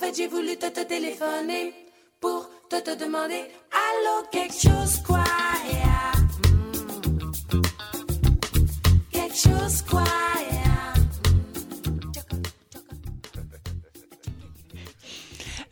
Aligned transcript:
fait, 0.00 0.16
j'ai 0.16 0.26
voulu 0.28 0.56
te, 0.56 0.66
te 0.66 0.80
téléphoner 0.80 1.74
pour 2.20 2.48
te, 2.70 2.76
te 2.76 2.96
demander 2.96 3.44
Allô, 3.70 4.26
quelque 4.32 4.54
chose 4.54 4.96
quoi 5.06 5.24
yeah. 5.70 6.12
Mm. 7.52 7.62
Quelque 9.12 9.36
chose 9.36 9.82
quoi 9.82 10.04
yeah. 10.50 10.94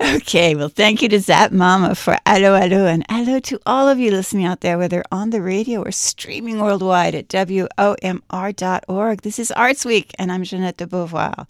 Okay, 0.16 0.54
well, 0.54 0.68
thank 0.68 1.00
you 1.00 1.08
to 1.08 1.18
Zap 1.20 1.50
Mama 1.50 1.94
for 1.94 2.18
Allo 2.26 2.54
Allo, 2.54 2.84
and 2.86 3.06
hello 3.08 3.40
to 3.40 3.58
all 3.64 3.88
of 3.88 3.98
you 3.98 4.10
listening 4.10 4.44
out 4.44 4.60
there, 4.60 4.76
whether 4.76 5.02
on 5.10 5.30
the 5.30 5.40
radio 5.40 5.82
or 5.82 5.90
streaming 5.90 6.60
worldwide 6.60 7.14
at 7.14 7.28
WOMR.org. 7.28 9.22
This 9.22 9.38
is 9.38 9.50
Arts 9.52 9.86
Week, 9.86 10.14
and 10.18 10.30
I'm 10.30 10.44
Jeanette 10.44 10.76
de 10.76 10.86
Beauvoir. 10.86 11.46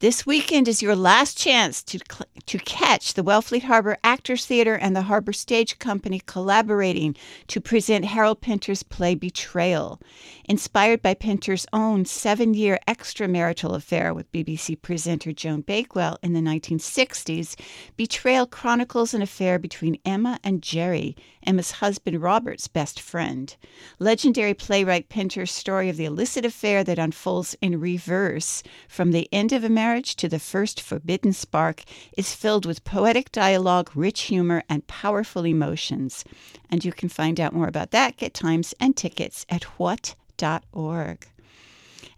This 0.00 0.24
weekend 0.24 0.68
is 0.68 0.80
your 0.80 0.94
last 0.94 1.36
chance 1.36 1.82
to, 1.82 1.98
cl- 1.98 2.28
to 2.46 2.58
catch 2.58 3.14
the 3.14 3.24
Wellfleet 3.24 3.64
Harbor 3.64 3.96
Actors 4.04 4.46
Theater 4.46 4.76
and 4.76 4.94
the 4.94 5.02
Harbor 5.02 5.32
Stage 5.32 5.80
Company 5.80 6.22
collaborating 6.24 7.16
to 7.48 7.60
present 7.60 8.04
Harold 8.04 8.40
Pinter's 8.40 8.84
play 8.84 9.16
Betrayal. 9.16 10.00
Inspired 10.48 11.02
by 11.02 11.14
Pinter's 11.14 11.66
own 11.72 12.04
seven 12.04 12.54
year 12.54 12.78
extramarital 12.86 13.74
affair 13.74 14.14
with 14.14 14.30
BBC 14.30 14.80
presenter 14.80 15.32
Joan 15.32 15.62
Bakewell 15.62 16.16
in 16.22 16.32
the 16.32 16.40
1960s, 16.40 17.56
Betrayal 17.96 18.46
chronicles 18.46 19.14
an 19.14 19.20
affair 19.20 19.58
between 19.58 19.98
Emma 20.04 20.38
and 20.44 20.62
Jerry, 20.62 21.16
Emma's 21.44 21.72
husband 21.72 22.22
Robert's 22.22 22.68
best 22.68 23.00
friend. 23.00 23.56
Legendary 23.98 24.54
playwright 24.54 25.08
Pinter's 25.08 25.50
story 25.50 25.88
of 25.88 25.96
the 25.96 26.04
illicit 26.04 26.44
affair 26.44 26.84
that 26.84 27.00
unfolds 27.00 27.56
in 27.60 27.80
reverse 27.80 28.62
from 28.86 29.10
the 29.10 29.28
end 29.32 29.52
of 29.52 29.64
a 29.64 29.68
marriage 29.88 30.16
to 30.16 30.28
the 30.28 30.38
first 30.38 30.82
forbidden 30.82 31.32
spark 31.32 31.82
is 32.14 32.34
filled 32.34 32.66
with 32.66 32.84
poetic 32.84 33.32
dialogue, 33.32 33.90
rich 33.94 34.24
humor, 34.24 34.62
and 34.68 34.86
powerful 34.86 35.46
emotions. 35.46 36.26
And 36.68 36.84
you 36.84 36.92
can 36.92 37.08
find 37.08 37.40
out 37.40 37.54
more 37.54 37.68
about 37.68 37.90
that, 37.92 38.18
get 38.18 38.34
times 38.34 38.74
and 38.78 38.94
tickets 38.94 39.46
at 39.48 39.64
what.org. 39.78 41.26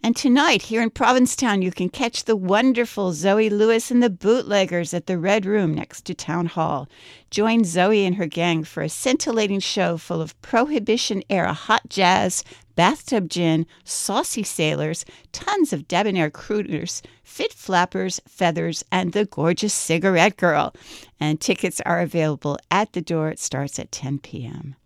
And 0.03 0.17
tonight, 0.17 0.63
here 0.63 0.81
in 0.81 0.89
Provincetown, 0.89 1.61
you 1.61 1.71
can 1.71 1.91
catch 1.91 2.25
the 2.25 2.35
wonderful 2.35 3.13
Zoe 3.13 3.51
Lewis 3.51 3.91
and 3.91 4.03
the 4.03 4.09
Bootleggers 4.09 4.95
at 4.95 5.07
the 5.07 5.19
Red 5.19 5.45
Room 5.45 5.75
next 5.75 6.07
to 6.07 6.15
Town 6.15 6.47
Hall. 6.47 6.89
Join 7.31 7.65
Zoe 7.65 8.07
and 8.07 8.17
her 8.17 8.25
gang 8.25 8.65
for 8.65 8.83
a 8.83 8.89
scintillating 8.89 9.61
show 9.61 9.99
full 9.99 10.23
of 10.23 10.41
Prohibition 10.41 11.23
era 11.29 11.53
hot 11.53 11.91
jazz, 11.91 12.43
bathtub 12.77 13.29
gin, 13.29 13.67
saucy 13.85 14.43
sailors, 14.43 15.05
tons 15.33 15.71
of 15.71 15.87
debonair 15.87 16.31
crooners, 16.31 17.03
fit 17.23 17.53
flappers, 17.53 18.21
feathers, 18.27 18.83
and 18.91 19.13
the 19.13 19.27
gorgeous 19.27 19.75
cigarette 19.75 20.39
girl. 20.39 20.75
And 21.21 21.39
tickets 21.43 21.79
are 21.85 22.01
available 22.01 22.57
at 22.71 22.95
the 22.95 23.03
door. 23.03 23.29
It 23.29 23.39
starts 23.39 23.79
at 23.79 23.93
10 23.93 24.21
p.m. 24.21 24.77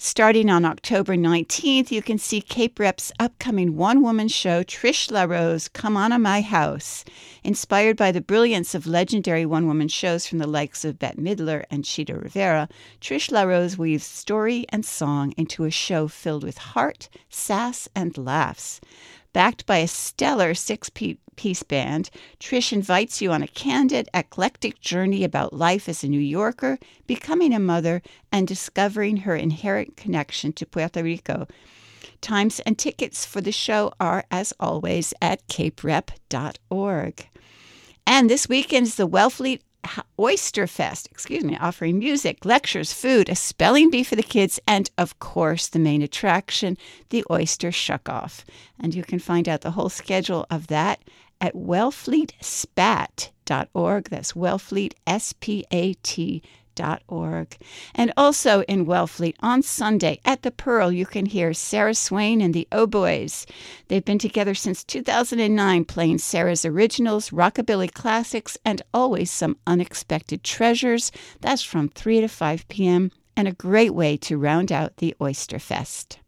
Starting 0.00 0.48
on 0.48 0.64
October 0.64 1.16
19th, 1.16 1.90
you 1.90 2.00
can 2.00 2.18
see 2.18 2.40
Cape 2.40 2.78
Rep's 2.78 3.10
upcoming 3.18 3.76
one 3.76 4.00
woman 4.00 4.28
show, 4.28 4.62
Trish 4.62 5.10
LaRose 5.10 5.66
Come 5.66 5.96
On 5.96 6.12
to 6.12 6.20
My 6.20 6.40
House. 6.40 7.04
Inspired 7.42 7.96
by 7.96 8.12
the 8.12 8.20
brilliance 8.20 8.76
of 8.76 8.86
legendary 8.86 9.44
one 9.44 9.66
woman 9.66 9.88
shows 9.88 10.24
from 10.24 10.38
the 10.38 10.46
likes 10.46 10.84
of 10.84 11.00
Bette 11.00 11.20
Midler 11.20 11.64
and 11.68 11.84
Chita 11.84 12.14
Rivera, 12.14 12.68
Trish 13.00 13.32
LaRose 13.32 13.76
weaves 13.76 14.06
story 14.06 14.66
and 14.68 14.84
song 14.84 15.34
into 15.36 15.64
a 15.64 15.70
show 15.72 16.06
filled 16.06 16.44
with 16.44 16.58
heart, 16.58 17.08
sass, 17.28 17.88
and 17.96 18.16
laughs. 18.16 18.80
Backed 19.32 19.66
by 19.66 19.78
a 19.78 19.88
stellar 19.88 20.54
six 20.54 20.90
piece 21.38 21.62
band, 21.62 22.10
Trish 22.40 22.72
invites 22.72 23.22
you 23.22 23.30
on 23.30 23.44
a 23.44 23.48
candid, 23.48 24.08
eclectic 24.12 24.80
journey 24.80 25.22
about 25.22 25.52
life 25.52 25.88
as 25.88 26.02
a 26.02 26.08
New 26.08 26.18
Yorker, 26.18 26.78
becoming 27.06 27.54
a 27.54 27.60
mother, 27.60 28.02
and 28.32 28.48
discovering 28.48 29.18
her 29.18 29.36
inherent 29.36 29.96
connection 29.96 30.52
to 30.54 30.66
Puerto 30.66 31.00
Rico. 31.00 31.46
Times 32.20 32.58
and 32.66 32.76
tickets 32.76 33.24
for 33.24 33.40
the 33.40 33.52
show 33.52 33.92
are, 34.00 34.24
as 34.32 34.52
always, 34.58 35.14
at 35.22 35.46
caperep.org. 35.46 37.28
And 38.04 38.28
this 38.28 38.48
weekend 38.48 38.88
is 38.88 38.96
the 38.96 39.06
Wellfleet 39.06 39.60
Oyster 40.18 40.66
Fest, 40.66 41.08
excuse 41.10 41.44
me, 41.44 41.56
offering 41.58 41.98
music, 41.98 42.44
lectures, 42.44 42.92
food, 42.92 43.28
a 43.28 43.34
spelling 43.34 43.90
bee 43.90 44.02
for 44.02 44.16
the 44.16 44.22
kids, 44.22 44.60
and 44.66 44.90
of 44.98 45.18
course, 45.18 45.68
the 45.68 45.78
main 45.78 46.02
attraction, 46.02 46.76
the 47.10 47.24
Oyster 47.30 47.70
Shuck 47.70 48.08
Off. 48.08 48.44
And 48.78 48.94
you 48.94 49.02
can 49.02 49.18
find 49.18 49.48
out 49.48 49.62
the 49.62 49.72
whole 49.72 49.88
schedule 49.88 50.46
of 50.50 50.66
that 50.66 51.00
at 51.40 51.54
wellfleetspat.org. 51.54 54.10
That's 54.10 54.32
Wellfleet, 54.32 54.92
S 55.06 55.34
P 55.40 55.64
A 55.70 55.94
T 55.94 56.42
Org. 57.08 57.56
And 57.94 58.12
also 58.16 58.62
in 58.62 58.86
Wellfleet 58.86 59.34
on 59.40 59.62
Sunday 59.62 60.20
at 60.24 60.42
the 60.42 60.50
Pearl, 60.50 60.92
you 60.92 61.06
can 61.06 61.26
hear 61.26 61.52
Sarah 61.52 61.94
Swain 61.94 62.40
and 62.40 62.54
the 62.54 62.68
Oboes. 62.70 63.46
They've 63.88 64.04
been 64.04 64.18
together 64.18 64.54
since 64.54 64.84
2009, 64.84 65.84
playing 65.86 66.18
Sarah's 66.18 66.64
originals, 66.64 67.30
rockabilly 67.30 67.92
classics, 67.92 68.56
and 68.64 68.82
always 68.94 69.30
some 69.30 69.56
unexpected 69.66 70.44
treasures. 70.44 71.10
That's 71.40 71.62
from 71.62 71.88
3 71.88 72.20
to 72.20 72.28
5 72.28 72.68
p.m. 72.68 73.10
and 73.36 73.48
a 73.48 73.52
great 73.52 73.94
way 73.94 74.16
to 74.18 74.38
round 74.38 74.70
out 74.70 74.98
the 74.98 75.16
Oyster 75.20 75.58
Fest. 75.58 76.18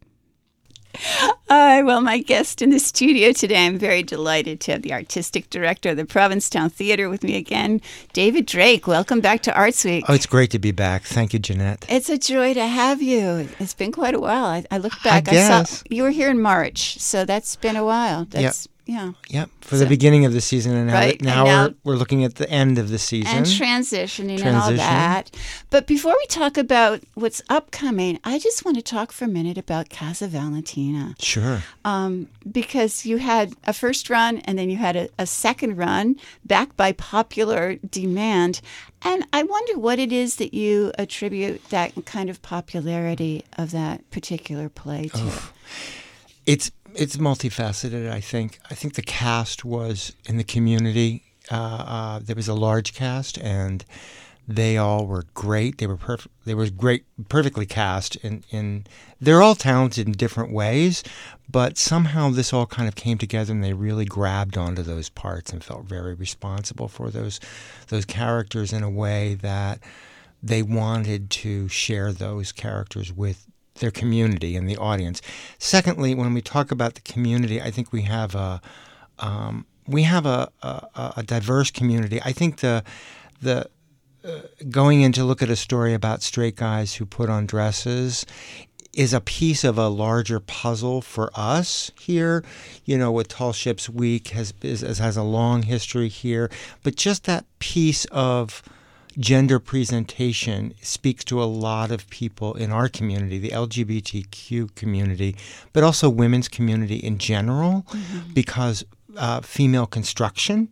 Uh, 1.49 1.83
well, 1.83 1.99
my 1.99 2.17
guest 2.17 2.61
in 2.61 2.69
the 2.69 2.79
studio 2.79 3.33
today, 3.33 3.65
I'm 3.65 3.77
very 3.77 4.03
delighted 4.03 4.61
to 4.61 4.71
have 4.71 4.83
the 4.83 4.93
artistic 4.93 5.49
director 5.49 5.89
of 5.89 5.97
the 5.97 6.05
Provincetown 6.05 6.69
Theater 6.69 7.09
with 7.09 7.23
me 7.23 7.35
again, 7.35 7.81
David 8.13 8.45
Drake. 8.45 8.87
Welcome 8.87 9.19
back 9.19 9.41
to 9.43 9.53
Arts 9.53 9.83
Week. 9.83 10.05
Oh, 10.07 10.13
it's 10.13 10.25
great 10.25 10.51
to 10.51 10.59
be 10.59 10.71
back. 10.71 11.03
Thank 11.03 11.33
you, 11.33 11.39
Jeanette. 11.39 11.85
It's 11.89 12.09
a 12.09 12.17
joy 12.17 12.53
to 12.53 12.65
have 12.65 13.01
you. 13.01 13.49
It's 13.59 13.73
been 13.73 13.91
quite 13.91 14.15
a 14.15 14.19
while. 14.19 14.45
I, 14.45 14.63
I 14.71 14.77
look 14.77 14.93
back. 15.03 15.27
I, 15.27 15.37
I, 15.37 15.63
saw 15.63 15.83
you 15.89 16.03
were 16.03 16.11
here 16.11 16.29
in 16.29 16.41
March, 16.41 16.99
so 16.99 17.25
that's 17.25 17.57
been 17.57 17.75
a 17.75 17.83
while. 17.83 18.25
That's 18.25 18.65
yep. 18.65 18.70
Yeah. 18.85 19.13
Yep. 19.29 19.49
For 19.61 19.75
so, 19.75 19.77
the 19.77 19.85
beginning 19.85 20.25
of 20.25 20.33
the 20.33 20.41
season, 20.41 20.75
and 20.75 20.87
now, 20.87 20.93
right, 20.93 21.21
now, 21.21 21.39
and 21.39 21.45
now 21.45 21.63
we're, 21.63 21.93
we're 21.93 21.97
looking 21.97 22.23
at 22.23 22.35
the 22.35 22.49
end 22.49 22.77
of 22.77 22.89
the 22.89 22.97
season 22.97 23.37
and 23.37 23.45
transitioning 23.45 24.39
Transition. 24.39 24.47
and 24.47 24.57
all 24.57 24.71
that. 24.73 25.31
But 25.69 25.87
before 25.87 26.13
we 26.13 26.25
talk 26.27 26.57
about 26.57 27.01
what's 27.13 27.41
upcoming, 27.49 28.19
I 28.23 28.39
just 28.39 28.65
want 28.65 28.77
to 28.77 28.83
talk 28.83 29.11
for 29.11 29.25
a 29.25 29.27
minute 29.29 29.57
about 29.57 29.89
Casa 29.89 30.27
Valentina. 30.27 31.15
Sure. 31.19 31.63
Um, 31.85 32.27
because 32.51 33.05
you 33.05 33.17
had 33.17 33.53
a 33.65 33.73
first 33.73 34.09
run, 34.09 34.39
and 34.39 34.57
then 34.57 34.69
you 34.69 34.77
had 34.77 34.95
a, 34.95 35.09
a 35.17 35.25
second 35.25 35.77
run, 35.77 36.15
backed 36.43 36.75
by 36.75 36.91
popular 36.91 37.75
demand. 37.75 38.61
And 39.03 39.25
I 39.31 39.43
wonder 39.43 39.79
what 39.79 39.99
it 39.99 40.11
is 40.11 40.35
that 40.35 40.53
you 40.53 40.91
attribute 40.97 41.69
that 41.69 42.05
kind 42.05 42.29
of 42.29 42.41
popularity 42.41 43.43
of 43.57 43.71
that 43.71 44.09
particular 44.11 44.69
play 44.69 45.07
to. 45.09 45.11
Oh, 45.15 45.51
it's 46.45 46.71
it's 46.95 47.17
multifaceted. 47.17 48.09
I 48.09 48.21
think. 48.21 48.59
I 48.69 48.75
think 48.75 48.95
the 48.95 49.01
cast 49.01 49.65
was 49.65 50.13
in 50.25 50.37
the 50.37 50.43
community. 50.43 51.23
Uh, 51.49 51.55
uh, 51.55 52.19
there 52.19 52.35
was 52.35 52.47
a 52.47 52.53
large 52.53 52.93
cast, 52.93 53.37
and 53.39 53.83
they 54.47 54.77
all 54.77 55.05
were 55.05 55.25
great. 55.33 55.77
They 55.77 55.87
were 55.87 55.97
perfect. 55.97 56.33
They 56.45 56.53
were 56.55 56.69
great, 56.69 57.05
perfectly 57.29 57.65
cast. 57.65 58.15
In 58.17 58.43
in 58.49 58.85
they're 59.19 59.41
all 59.41 59.55
talented 59.55 60.07
in 60.07 60.13
different 60.13 60.51
ways, 60.51 61.03
but 61.49 61.77
somehow 61.77 62.29
this 62.29 62.53
all 62.53 62.65
kind 62.65 62.87
of 62.87 62.95
came 62.95 63.17
together, 63.17 63.51
and 63.53 63.63
they 63.63 63.73
really 63.73 64.05
grabbed 64.05 64.57
onto 64.57 64.83
those 64.83 65.09
parts 65.09 65.51
and 65.51 65.63
felt 65.63 65.85
very 65.85 66.13
responsible 66.13 66.87
for 66.87 67.09
those 67.09 67.39
those 67.87 68.05
characters 68.05 68.73
in 68.73 68.83
a 68.83 68.89
way 68.89 69.35
that 69.35 69.79
they 70.43 70.63
wanted 70.63 71.29
to 71.29 71.67
share 71.67 72.11
those 72.11 72.51
characters 72.51 73.13
with 73.13 73.47
their 73.81 73.91
community 73.91 74.55
and 74.55 74.69
the 74.69 74.77
audience. 74.77 75.21
Secondly, 75.59 76.15
when 76.15 76.33
we 76.33 76.41
talk 76.41 76.71
about 76.71 76.95
the 76.95 77.01
community, 77.01 77.61
I 77.61 77.69
think 77.69 77.91
we 77.91 78.03
have 78.03 78.33
a 78.33 78.61
um, 79.19 79.65
we 79.87 80.03
have 80.03 80.25
a, 80.25 80.49
a, 80.63 81.13
a, 81.17 81.23
diverse 81.23 81.69
community. 81.69 82.19
I 82.23 82.31
think 82.31 82.57
the 82.61 82.83
the 83.41 83.69
uh, 84.23 84.39
going 84.69 85.01
in 85.01 85.11
to 85.11 85.23
look 85.23 85.41
at 85.41 85.49
a 85.49 85.55
story 85.55 85.93
about 85.93 86.23
straight 86.23 86.55
guys 86.55 86.95
who 86.95 87.05
put 87.05 87.29
on 87.29 87.45
dresses 87.45 88.25
is 88.93 89.13
a 89.13 89.21
piece 89.21 89.63
of 89.63 89.77
a 89.77 89.87
larger 89.87 90.39
puzzle 90.39 91.01
for 91.01 91.31
us 91.35 91.91
here. 91.99 92.43
You 92.85 92.97
know, 92.97 93.11
with 93.11 93.27
Tall 93.27 93.53
Ships 93.53 93.89
Week 93.89 94.29
has 94.29 94.53
is, 94.61 94.81
has 94.81 95.17
a 95.17 95.23
long 95.23 95.63
history 95.63 96.07
here, 96.07 96.49
but 96.83 96.95
just 96.95 97.25
that 97.25 97.45
piece 97.59 98.05
of 98.05 98.63
gender 99.17 99.59
presentation 99.59 100.73
speaks 100.81 101.23
to 101.25 101.41
a 101.41 101.45
lot 101.45 101.91
of 101.91 102.09
people 102.09 102.53
in 102.55 102.71
our 102.71 102.87
community, 102.87 103.39
the 103.39 103.49
LGBTQ 103.49 104.75
community, 104.75 105.35
but 105.73 105.83
also 105.83 106.09
women's 106.09 106.47
community 106.47 106.97
in 106.97 107.17
general, 107.17 107.85
mm-hmm. 107.89 108.33
because 108.33 108.85
uh, 109.17 109.41
female 109.41 109.85
construction 109.85 110.69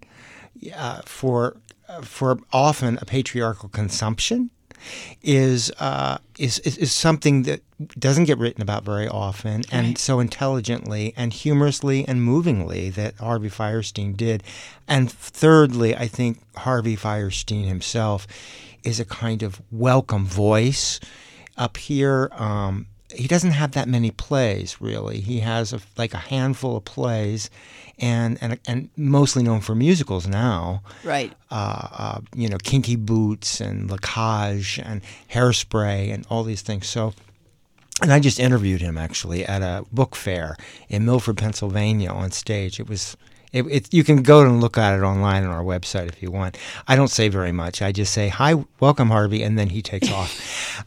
uh, 0.75 1.01
for 1.05 1.57
uh, 1.87 2.01
for 2.01 2.39
often 2.53 2.97
a 3.01 3.05
patriarchal 3.05 3.69
consumption 3.69 4.49
is, 5.21 5.71
uh, 5.79 6.17
is 6.37 6.59
is 6.59 6.77
is 6.77 6.91
something 6.91 7.43
that 7.43 7.61
doesn't 7.97 8.25
get 8.25 8.37
written 8.37 8.61
about 8.61 8.83
very 8.83 9.07
often, 9.07 9.63
and 9.71 9.87
Right. 9.87 9.97
so 9.97 10.19
intelligently 10.19 11.13
and 11.15 11.33
humorously 11.33 12.05
and 12.07 12.21
movingly 12.23 12.89
that 12.89 13.15
Harvey 13.17 13.49
Fierstein 13.49 14.15
did. 14.15 14.43
And 14.87 15.11
thirdly, 15.11 15.95
I 15.95 16.07
think 16.07 16.41
Harvey 16.57 16.95
Fierstein 16.97 17.65
himself 17.67 18.27
is 18.83 18.99
a 18.99 19.05
kind 19.05 19.43
of 19.43 19.61
welcome 19.71 20.25
voice 20.25 20.99
up 21.57 21.77
here. 21.77 22.29
Um, 22.33 22.87
he 23.13 23.27
doesn't 23.27 23.51
have 23.51 23.71
that 23.71 23.87
many 23.87 24.11
plays, 24.11 24.79
really. 24.79 25.19
He 25.19 25.39
has 25.39 25.73
a, 25.73 25.79
like 25.97 26.13
a 26.13 26.17
handful 26.17 26.77
of 26.77 26.85
plays, 26.85 27.49
and 27.99 28.37
and 28.41 28.59
and 28.67 28.89
mostly 28.97 29.43
known 29.43 29.61
for 29.61 29.75
musicals 29.75 30.27
now 30.27 30.81
Right. 31.03 31.33
uh, 31.51 31.87
uh, 31.91 32.19
you 32.35 32.49
know, 32.49 32.57
Kinky 32.63 32.95
Boots 32.95 33.59
and 33.61 33.89
La 33.89 33.97
Cage 34.01 34.79
and 34.83 35.01
Hairspray 35.33 36.13
and 36.13 36.25
all 36.29 36.43
these 36.43 36.61
things. 36.61 36.87
So, 36.87 37.13
and 38.01 38.11
I 38.13 38.19
just 38.19 38.39
interviewed 38.39 38.81
him 38.81 38.97
actually 38.97 39.45
at 39.45 39.61
a 39.61 39.85
book 39.91 40.15
fair 40.15 40.55
in 40.87 41.05
Milford, 41.05 41.37
Pennsylvania 41.37 42.09
on 42.11 42.31
stage. 42.31 42.79
It 42.79 42.87
was. 42.89 43.17
It, 43.51 43.65
it, 43.65 43.91
you 43.91 44.03
can 44.03 44.21
go 44.21 44.41
and 44.41 44.61
look 44.61 44.77
at 44.77 44.95
it 44.95 45.01
online 45.01 45.43
on 45.43 45.49
our 45.49 45.63
website 45.63 46.07
if 46.07 46.21
you 46.21 46.29
want. 46.29 46.55
I 46.87 46.95
don't 46.95 47.07
say 47.07 47.29
very 47.29 47.51
much. 47.51 47.81
I 47.81 47.91
just 47.91 48.13
say, 48.13 48.27
"Hi, 48.27 48.63
welcome, 48.79 49.09
Harvey," 49.09 49.41
and 49.41 49.57
then 49.57 49.69
he 49.69 49.81
takes 49.81 50.11
off. 50.11 50.31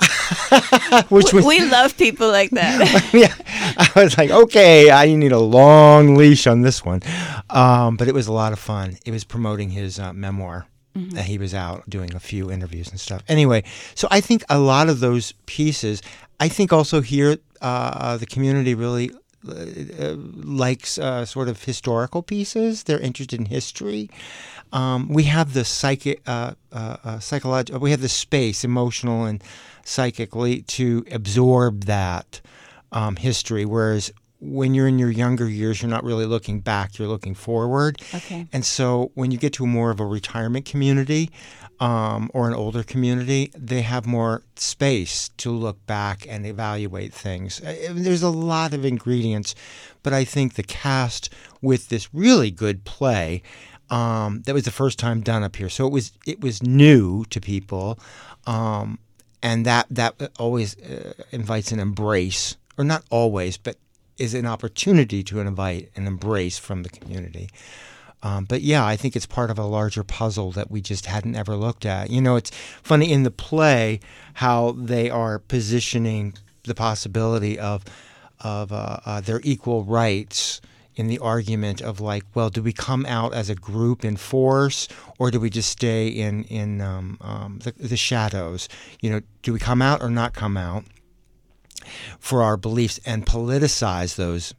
Which 1.08 1.32
was 1.32 1.44
we 1.44 1.60
love 1.64 1.96
people 1.96 2.30
like 2.30 2.50
that. 2.50 3.10
yeah, 3.12 3.34
I 3.76 4.02
was 4.02 4.16
like, 4.18 4.30
okay, 4.30 4.90
I 4.90 5.14
need 5.14 5.32
a 5.32 5.38
long 5.38 6.14
leash 6.14 6.46
on 6.46 6.62
this 6.62 6.84
one. 6.84 7.02
Um, 7.50 7.96
but 7.96 8.08
it 8.08 8.14
was 8.14 8.26
a 8.26 8.32
lot 8.32 8.52
of 8.52 8.58
fun. 8.58 8.96
It 9.04 9.10
was 9.10 9.24
promoting 9.24 9.70
his 9.70 9.98
uh, 9.98 10.12
memoir. 10.12 10.66
And 10.94 11.20
he 11.20 11.38
was 11.38 11.54
out 11.54 11.88
doing 11.88 12.14
a 12.14 12.20
few 12.20 12.50
interviews 12.50 12.90
and 12.90 13.00
stuff. 13.00 13.22
Anyway, 13.26 13.64
so 13.94 14.08
I 14.10 14.20
think 14.20 14.44
a 14.50 14.58
lot 14.58 14.90
of 14.90 15.00
those 15.00 15.32
pieces, 15.46 16.02
I 16.38 16.48
think 16.48 16.70
also 16.70 17.00
here, 17.00 17.38
uh, 17.62 18.18
the 18.18 18.26
community 18.26 18.74
really 18.74 19.10
uh, 19.48 20.14
likes 20.16 20.98
uh, 20.98 21.24
sort 21.24 21.48
of 21.48 21.62
historical 21.64 22.22
pieces. 22.22 22.82
They're 22.82 23.00
interested 23.00 23.40
in 23.40 23.46
history. 23.46 24.10
Um, 24.72 25.08
we 25.08 25.24
have 25.24 25.52
the 25.52 25.64
psychic, 25.64 26.22
uh, 26.26 26.52
uh, 26.72 26.96
uh, 27.04 27.18
psychological. 27.18 27.80
We 27.80 27.90
have 27.90 28.00
the 28.00 28.08
space, 28.08 28.64
emotional 28.64 29.24
and 29.24 29.42
psychically, 29.84 30.62
to 30.62 31.04
absorb 31.10 31.84
that 31.84 32.40
um, 32.92 33.16
history. 33.16 33.64
Whereas 33.64 34.12
when 34.40 34.74
you're 34.74 34.88
in 34.88 34.98
your 34.98 35.10
younger 35.10 35.48
years, 35.48 35.80
you're 35.80 35.90
not 35.90 36.04
really 36.04 36.26
looking 36.26 36.60
back; 36.60 36.98
you're 36.98 37.08
looking 37.08 37.34
forward. 37.34 38.00
Okay. 38.14 38.46
And 38.52 38.64
so 38.64 39.12
when 39.14 39.30
you 39.30 39.38
get 39.38 39.52
to 39.54 39.66
more 39.66 39.90
of 39.90 40.00
a 40.00 40.06
retirement 40.06 40.64
community 40.66 41.30
um, 41.80 42.30
or 42.32 42.48
an 42.48 42.54
older 42.54 42.82
community, 42.82 43.50
they 43.56 43.82
have 43.82 44.06
more 44.06 44.42
space 44.56 45.30
to 45.38 45.50
look 45.50 45.84
back 45.86 46.26
and 46.28 46.46
evaluate 46.46 47.12
things. 47.12 47.60
There's 47.90 48.22
a 48.22 48.30
lot 48.30 48.72
of 48.72 48.84
ingredients, 48.84 49.54
but 50.02 50.12
I 50.12 50.24
think 50.24 50.54
the 50.54 50.62
cast 50.62 51.30
with 51.60 51.88
this 51.88 52.12
really 52.14 52.50
good 52.50 52.84
play. 52.84 53.42
Um, 53.90 54.42
that 54.46 54.54
was 54.54 54.64
the 54.64 54.70
first 54.70 54.98
time 54.98 55.20
done 55.20 55.42
up 55.42 55.56
here, 55.56 55.68
so 55.68 55.86
it 55.86 55.92
was 55.92 56.12
it 56.26 56.40
was 56.40 56.62
new 56.62 57.24
to 57.26 57.40
people, 57.40 57.98
um, 58.46 58.98
and 59.42 59.66
that 59.66 59.86
that 59.90 60.14
always 60.38 60.78
uh, 60.80 61.12
invites 61.30 61.72
an 61.72 61.80
embrace, 61.80 62.56
or 62.78 62.84
not 62.84 63.04
always, 63.10 63.56
but 63.56 63.76
is 64.18 64.34
an 64.34 64.46
opportunity 64.46 65.22
to 65.24 65.40
invite 65.40 65.90
an 65.96 66.06
embrace 66.06 66.58
from 66.58 66.82
the 66.82 66.88
community. 66.88 67.48
Um, 68.22 68.44
but 68.44 68.62
yeah, 68.62 68.86
I 68.86 68.96
think 68.96 69.16
it's 69.16 69.26
part 69.26 69.50
of 69.50 69.58
a 69.58 69.64
larger 69.64 70.04
puzzle 70.04 70.52
that 70.52 70.70
we 70.70 70.80
just 70.80 71.06
hadn't 71.06 71.34
ever 71.34 71.56
looked 71.56 71.84
at. 71.84 72.10
You 72.10 72.20
know, 72.20 72.36
it's 72.36 72.52
funny 72.82 73.10
in 73.10 73.24
the 73.24 73.32
play 73.32 73.98
how 74.34 74.72
they 74.72 75.10
are 75.10 75.40
positioning 75.40 76.34
the 76.62 76.74
possibility 76.74 77.58
of 77.58 77.84
of 78.40 78.72
uh, 78.72 78.98
uh, 79.04 79.20
their 79.20 79.40
equal 79.42 79.84
rights 79.84 80.60
in 80.94 81.06
the 81.06 81.18
argument 81.18 81.80
of 81.80 82.00
like, 82.00 82.24
well, 82.34 82.50
do 82.50 82.62
we 82.62 82.72
come 82.72 83.06
out 83.06 83.32
as 83.32 83.48
a 83.48 83.54
group 83.54 84.04
in 84.04 84.16
force, 84.16 84.88
or 85.18 85.30
do 85.30 85.40
we 85.40 85.50
just 85.50 85.70
stay 85.70 86.08
in 86.08 86.44
in 86.44 86.80
um, 86.80 87.18
um, 87.20 87.60
the, 87.62 87.72
the 87.72 87.96
shadows? 87.96 88.68
You 89.00 89.10
know, 89.10 89.20
do 89.42 89.52
we 89.52 89.58
come 89.58 89.82
out 89.82 90.02
or 90.02 90.10
not 90.10 90.34
come 90.34 90.56
out 90.56 90.84
for 92.18 92.42
our 92.42 92.56
beliefs 92.56 93.00
and 93.04 93.26
politicize 93.26 94.16
those 94.16 94.54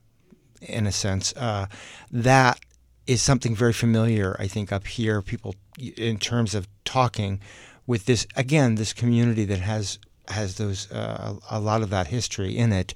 in 0.61 0.87
a 0.87 0.91
sense? 0.91 1.33
Uh, 1.35 1.67
that 2.11 2.59
is 3.05 3.21
something 3.21 3.55
very 3.55 3.73
familiar, 3.73 4.35
I 4.39 4.47
think, 4.47 4.71
up 4.71 4.87
here. 4.87 5.21
People, 5.21 5.55
in 5.77 6.17
terms 6.17 6.55
of 6.55 6.67
talking 6.85 7.39
with 7.85 8.05
this 8.05 8.25
again, 8.35 8.75
this 8.75 8.93
community 8.93 9.45
that 9.45 9.59
has 9.59 9.99
has 10.29 10.55
those 10.55 10.91
uh, 10.91 11.35
a 11.49 11.59
lot 11.59 11.81
of 11.81 11.89
that 11.89 12.07
history 12.07 12.57
in 12.57 12.71
it, 12.71 12.93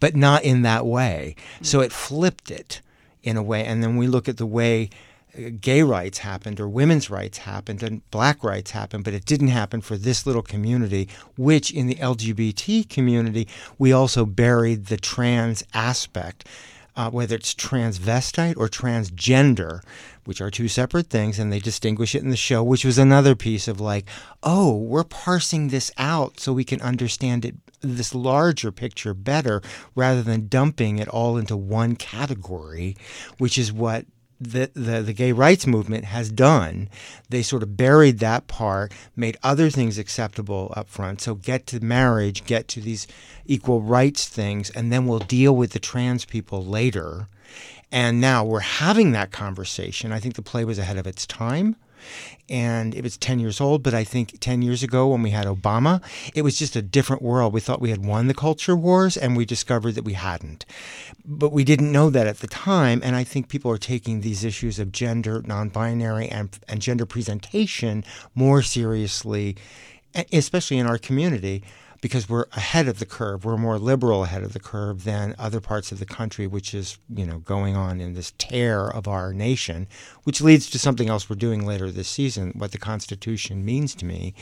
but 0.00 0.14
not 0.14 0.44
in 0.44 0.62
that 0.62 0.86
way. 0.86 1.36
So 1.62 1.80
it 1.80 1.92
flipped 1.92 2.50
it 2.50 2.80
in 3.22 3.36
a 3.36 3.42
way, 3.42 3.64
and 3.64 3.82
then 3.82 3.96
we 3.96 4.06
look 4.06 4.28
at 4.28 4.36
the 4.36 4.46
way 4.46 4.90
uh, 5.36 5.50
gay 5.60 5.82
rights 5.82 6.18
happened 6.18 6.60
or 6.60 6.68
women's 6.68 7.10
rights 7.10 7.38
happened 7.38 7.82
and 7.82 8.08
black 8.10 8.44
rights 8.44 8.70
happened, 8.70 9.04
but 9.04 9.14
it 9.14 9.24
didn't 9.24 9.48
happen 9.48 9.80
for 9.80 9.96
this 9.96 10.26
little 10.26 10.42
community, 10.42 11.08
which 11.36 11.72
in 11.72 11.86
the 11.86 11.96
LGBT 11.96 12.88
community, 12.88 13.48
we 13.78 13.92
also 13.92 14.24
buried 14.24 14.86
the 14.86 14.96
trans 14.96 15.64
aspect. 15.74 16.46
Uh, 16.98 17.10
whether 17.10 17.36
it's 17.36 17.54
transvestite 17.54 18.56
or 18.56 18.68
transgender, 18.68 19.82
which 20.26 20.40
are 20.40 20.50
two 20.50 20.68
separate 20.68 21.08
things, 21.08 21.38
and 21.38 21.52
they 21.52 21.58
distinguish 21.58 22.14
it 22.14 22.22
in 22.22 22.30
the 22.30 22.36
show, 22.36 22.62
which 22.62 22.84
was 22.84 22.98
another 22.98 23.34
piece 23.34 23.68
of 23.68 23.80
like, 23.80 24.06
oh, 24.42 24.76
we're 24.76 25.04
parsing 25.04 25.68
this 25.68 25.90
out 25.96 26.40
so 26.40 26.52
we 26.52 26.64
can 26.64 26.80
understand 26.82 27.44
it, 27.44 27.54
this 27.80 28.14
larger 28.14 28.72
picture 28.72 29.14
better, 29.14 29.62
rather 29.94 30.22
than 30.22 30.48
dumping 30.48 30.98
it 30.98 31.08
all 31.08 31.36
into 31.36 31.56
one 31.56 31.96
category, 31.96 32.96
which 33.38 33.56
is 33.56 33.72
what 33.72 34.06
the, 34.40 34.70
the, 34.74 35.00
the 35.02 35.12
gay 35.12 35.32
rights 35.32 35.66
movement 35.66 36.04
has 36.04 36.30
done. 36.30 36.88
They 37.30 37.42
sort 37.42 37.62
of 37.62 37.76
buried 37.76 38.18
that 38.18 38.46
part, 38.46 38.92
made 39.14 39.38
other 39.42 39.70
things 39.70 39.98
acceptable 39.98 40.72
up 40.76 40.88
front. 40.88 41.20
So 41.20 41.34
get 41.34 41.66
to 41.68 41.80
marriage, 41.80 42.44
get 42.44 42.68
to 42.68 42.80
these 42.80 43.06
equal 43.46 43.80
rights 43.80 44.28
things, 44.28 44.70
and 44.70 44.92
then 44.92 45.06
we'll 45.06 45.20
deal 45.20 45.56
with 45.56 45.72
the 45.72 45.78
trans 45.78 46.24
people 46.24 46.64
later. 46.64 47.28
And 47.92 48.20
now 48.20 48.44
we're 48.44 48.60
having 48.60 49.12
that 49.12 49.30
conversation. 49.30 50.12
I 50.12 50.18
think 50.18 50.34
the 50.34 50.42
play 50.42 50.64
was 50.64 50.78
ahead 50.78 50.98
of 50.98 51.06
its 51.06 51.26
time. 51.26 51.76
And 52.48 52.94
it 52.94 53.02
was 53.02 53.16
10 53.16 53.40
years 53.40 53.60
old, 53.60 53.82
but 53.82 53.94
I 53.94 54.04
think 54.04 54.38
10 54.38 54.62
years 54.62 54.82
ago 54.82 55.08
when 55.08 55.22
we 55.22 55.30
had 55.30 55.46
Obama, 55.46 56.00
it 56.34 56.42
was 56.42 56.58
just 56.58 56.76
a 56.76 56.82
different 56.82 57.22
world. 57.22 57.52
We 57.52 57.60
thought 57.60 57.80
we 57.80 57.90
had 57.90 58.04
won 58.04 58.28
the 58.28 58.34
culture 58.34 58.76
wars, 58.76 59.16
and 59.16 59.36
we 59.36 59.44
discovered 59.44 59.92
that 59.96 60.04
we 60.04 60.12
hadn't. 60.12 60.64
But 61.24 61.52
we 61.52 61.64
didn't 61.64 61.90
know 61.90 62.10
that 62.10 62.28
at 62.28 62.38
the 62.38 62.46
time. 62.46 63.00
And 63.02 63.16
I 63.16 63.24
think 63.24 63.48
people 63.48 63.70
are 63.72 63.78
taking 63.78 64.20
these 64.20 64.44
issues 64.44 64.78
of 64.78 64.92
gender, 64.92 65.42
non 65.44 65.68
binary, 65.68 66.28
and, 66.28 66.56
and 66.68 66.80
gender 66.80 67.06
presentation 67.06 68.04
more 68.34 68.62
seriously, 68.62 69.56
especially 70.32 70.78
in 70.78 70.86
our 70.86 70.98
community 70.98 71.64
because 72.06 72.28
we're 72.28 72.46
ahead 72.52 72.86
of 72.86 73.00
the 73.00 73.04
curve. 73.04 73.44
We're 73.44 73.56
more 73.56 73.80
liberal 73.80 74.22
ahead 74.22 74.44
of 74.44 74.52
the 74.52 74.60
curve 74.60 75.02
than 75.02 75.34
other 75.40 75.60
parts 75.60 75.90
of 75.90 75.98
the 75.98 76.06
country, 76.06 76.46
which 76.46 76.72
is, 76.72 76.98
you 77.12 77.26
know, 77.26 77.38
going 77.38 77.74
on 77.74 78.00
in 78.00 78.14
this 78.14 78.32
tear 78.38 78.86
of 78.86 79.08
our 79.08 79.32
nation, 79.32 79.88
which 80.22 80.40
leads 80.40 80.70
to 80.70 80.78
something 80.78 81.08
else 81.08 81.28
we're 81.28 81.34
doing 81.34 81.66
later 81.66 81.90
this 81.90 82.06
season, 82.06 82.52
what 82.54 82.70
the 82.70 82.78
Constitution 82.78 83.64
means 83.64 83.92
to 83.96 84.04
me, 84.04 84.34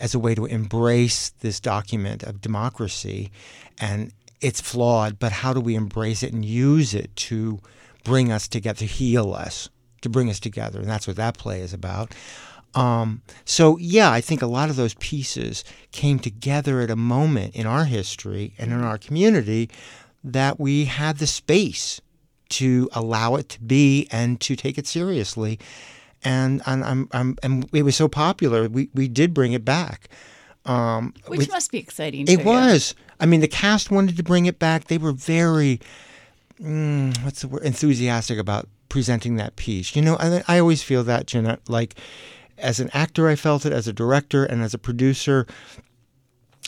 as 0.00 0.14
a 0.14 0.18
way 0.18 0.34
to 0.34 0.46
embrace 0.46 1.28
this 1.40 1.60
document 1.60 2.22
of 2.22 2.40
democracy. 2.40 3.30
And 3.78 4.14
it's 4.40 4.62
flawed, 4.62 5.18
but 5.18 5.32
how 5.32 5.52
do 5.52 5.60
we 5.60 5.74
embrace 5.74 6.22
it 6.22 6.32
and 6.32 6.42
use 6.42 6.94
it 6.94 7.14
to 7.28 7.60
bring 8.04 8.32
us 8.32 8.48
together, 8.48 8.78
to 8.78 8.86
heal 8.86 9.34
us, 9.34 9.68
to 10.00 10.08
bring 10.08 10.30
us 10.30 10.40
together? 10.40 10.80
And 10.80 10.88
that's 10.88 11.06
what 11.06 11.16
that 11.16 11.36
play 11.36 11.60
is 11.60 11.74
about. 11.74 12.14
Um, 12.74 13.22
so 13.44 13.76
yeah, 13.78 14.10
I 14.10 14.20
think 14.20 14.40
a 14.42 14.46
lot 14.46 14.70
of 14.70 14.76
those 14.76 14.94
pieces 14.94 15.62
came 15.90 16.18
together 16.18 16.80
at 16.80 16.90
a 16.90 16.96
moment 16.96 17.54
in 17.54 17.66
our 17.66 17.84
history 17.84 18.54
and 18.58 18.72
in 18.72 18.82
our 18.82 18.98
community 18.98 19.68
that 20.24 20.58
we 20.58 20.86
had 20.86 21.18
the 21.18 21.26
space 21.26 22.00
to 22.50 22.88
allow 22.92 23.34
it 23.36 23.48
to 23.50 23.60
be 23.60 24.06
and 24.10 24.40
to 24.40 24.56
take 24.56 24.78
it 24.78 24.86
seriously. 24.86 25.58
And 26.24 26.62
and 26.66 26.84
I'm, 26.84 27.08
I'm 27.12 27.36
and 27.42 27.68
it 27.72 27.82
was 27.82 27.96
so 27.96 28.08
popular, 28.08 28.68
we, 28.68 28.88
we 28.94 29.08
did 29.08 29.34
bring 29.34 29.52
it 29.52 29.64
back. 29.64 30.08
Um, 30.64 31.12
Which 31.26 31.38
with- 31.40 31.50
must 31.50 31.72
be 31.72 31.78
exciting. 31.78 32.22
it 32.22 32.26
to 32.26 32.32
you. 32.42 32.44
was. 32.44 32.94
I 33.18 33.26
mean, 33.26 33.40
the 33.40 33.48
cast 33.48 33.90
wanted 33.90 34.16
to 34.16 34.22
bring 34.22 34.46
it 34.46 34.58
back. 34.58 34.84
They 34.84 34.98
were 34.98 35.12
very, 35.12 35.80
mm, 36.60 37.16
what's 37.24 37.42
the 37.42 37.48
word, 37.48 37.62
enthusiastic 37.62 38.38
about 38.38 38.68
presenting 38.88 39.36
that 39.36 39.56
piece. 39.56 39.96
You 39.96 40.02
know, 40.02 40.16
I, 40.20 40.42
I 40.46 40.58
always 40.58 40.82
feel 40.82 41.02
that, 41.04 41.26
Jeanette, 41.26 41.68
like 41.68 41.96
as 42.62 42.80
an 42.80 42.90
actor, 42.94 43.28
I 43.28 43.36
felt 43.36 43.66
it, 43.66 43.72
as 43.72 43.88
a 43.88 43.92
director, 43.92 44.44
and 44.44 44.62
as 44.62 44.72
a 44.72 44.78
producer, 44.78 45.46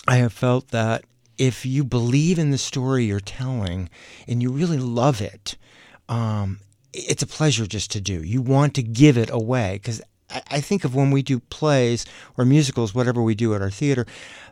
I 0.06 0.16
have 0.16 0.32
felt 0.32 0.68
that 0.68 1.04
if 1.38 1.64
you 1.64 1.84
believe 1.84 2.38
in 2.38 2.50
the 2.50 2.58
story 2.58 3.04
you're 3.04 3.20
telling 3.20 3.88
and 4.28 4.42
you 4.42 4.50
really 4.50 4.78
love 4.78 5.20
it, 5.20 5.56
um, 6.08 6.60
it's 6.92 7.22
a 7.22 7.26
pleasure 7.26 7.66
just 7.66 7.90
to 7.92 8.00
do. 8.00 8.22
You 8.22 8.42
want 8.42 8.74
to 8.74 8.82
give 8.82 9.16
it 9.16 9.30
away 9.30 9.80
because 9.82 10.00
I, 10.30 10.42
I 10.50 10.60
think 10.60 10.84
of 10.84 10.94
when 10.94 11.10
we 11.10 11.22
do 11.22 11.40
plays 11.40 12.04
or 12.36 12.44
musicals, 12.44 12.94
whatever 12.94 13.22
we 13.22 13.34
do 13.34 13.54
at 13.54 13.62
our 13.62 13.70
theater, 13.70 14.06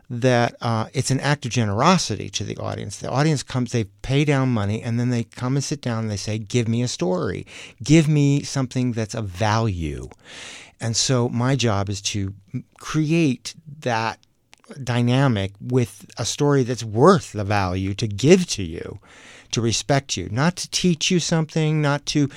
that 0.09 0.55
uh, 0.61 0.87
it's 0.93 1.11
an 1.11 1.19
act 1.21 1.45
of 1.45 1.51
generosity 1.51 2.29
to 2.31 2.43
the 2.43 2.57
audience. 2.57 2.97
The 2.97 3.09
audience 3.09 3.43
comes, 3.43 3.71
they 3.71 3.85
pay 3.85 4.25
down 4.25 4.49
money, 4.49 4.81
and 4.81 4.99
then 4.99 5.09
they 5.09 5.23
come 5.23 5.55
and 5.55 5.63
sit 5.63 5.81
down 5.81 5.99
and 6.03 6.11
they 6.11 6.17
say, 6.17 6.37
Give 6.37 6.67
me 6.67 6.83
a 6.83 6.87
story. 6.87 7.45
Give 7.81 8.07
me 8.07 8.43
something 8.43 8.91
that's 8.91 9.15
of 9.15 9.27
value. 9.27 10.09
And 10.83 10.95
so 10.95 11.29
my 11.29 11.55
job 11.55 11.89
is 11.89 12.01
to 12.13 12.33
create 12.79 13.55
that 13.79 14.19
dynamic 14.83 15.51
with 15.61 16.05
a 16.17 16.25
story 16.25 16.63
that's 16.63 16.83
worth 16.83 17.31
the 17.33 17.43
value 17.43 17.93
to 17.95 18.07
give 18.07 18.47
to 18.47 18.63
you 18.63 18.99
to 19.51 19.61
respect 19.61 20.17
you 20.17 20.27
not 20.31 20.55
to 20.55 20.67
teach 20.71 21.11
you 21.11 21.19
something 21.19 21.79
not 21.81 22.03
to 22.07 22.27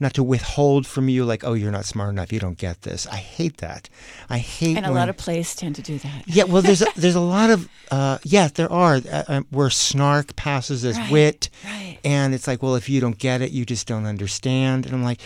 not 0.00 0.12
to 0.14 0.22
withhold 0.24 0.86
from 0.88 1.08
you 1.08 1.24
like 1.24 1.44
oh 1.44 1.52
you're 1.52 1.70
not 1.70 1.84
smart 1.84 2.10
enough 2.10 2.32
you 2.32 2.40
don't 2.40 2.58
get 2.58 2.82
this 2.82 3.06
i 3.08 3.16
hate 3.16 3.58
that 3.58 3.88
i 4.28 4.38
hate 4.38 4.76
And 4.78 4.86
a 4.86 4.88
when- 4.88 4.96
lot 4.98 5.08
of 5.08 5.16
plays 5.16 5.54
tend 5.54 5.76
to 5.76 5.82
do 5.82 5.98
that. 5.98 6.22
yeah, 6.26 6.44
well, 6.44 6.62
there's 6.62 6.82
a, 6.82 6.86
there's 6.96 7.14
a 7.14 7.20
lot 7.20 7.50
of 7.50 7.68
uh, 7.92 8.18
yeah, 8.24 8.48
there 8.52 8.72
are 8.72 8.94
uh, 8.96 9.22
uh, 9.28 9.40
where 9.50 9.70
snark 9.70 10.34
passes 10.34 10.84
as 10.84 10.98
Right, 10.98 11.12
wit, 11.12 11.50
right. 11.64 11.98
and 12.02 12.34
it's 12.34 12.48
like, 12.48 12.60
well, 12.62 12.74
if 12.74 12.88
you 12.88 13.00
don't 13.00 13.18
get 13.18 13.40
it, 13.42 13.50
you 13.52 13.64
just 13.66 13.86
don't 13.86 14.06
understand. 14.06 14.86
And 14.86 14.94
I'm 14.94 15.04
like, 15.04 15.20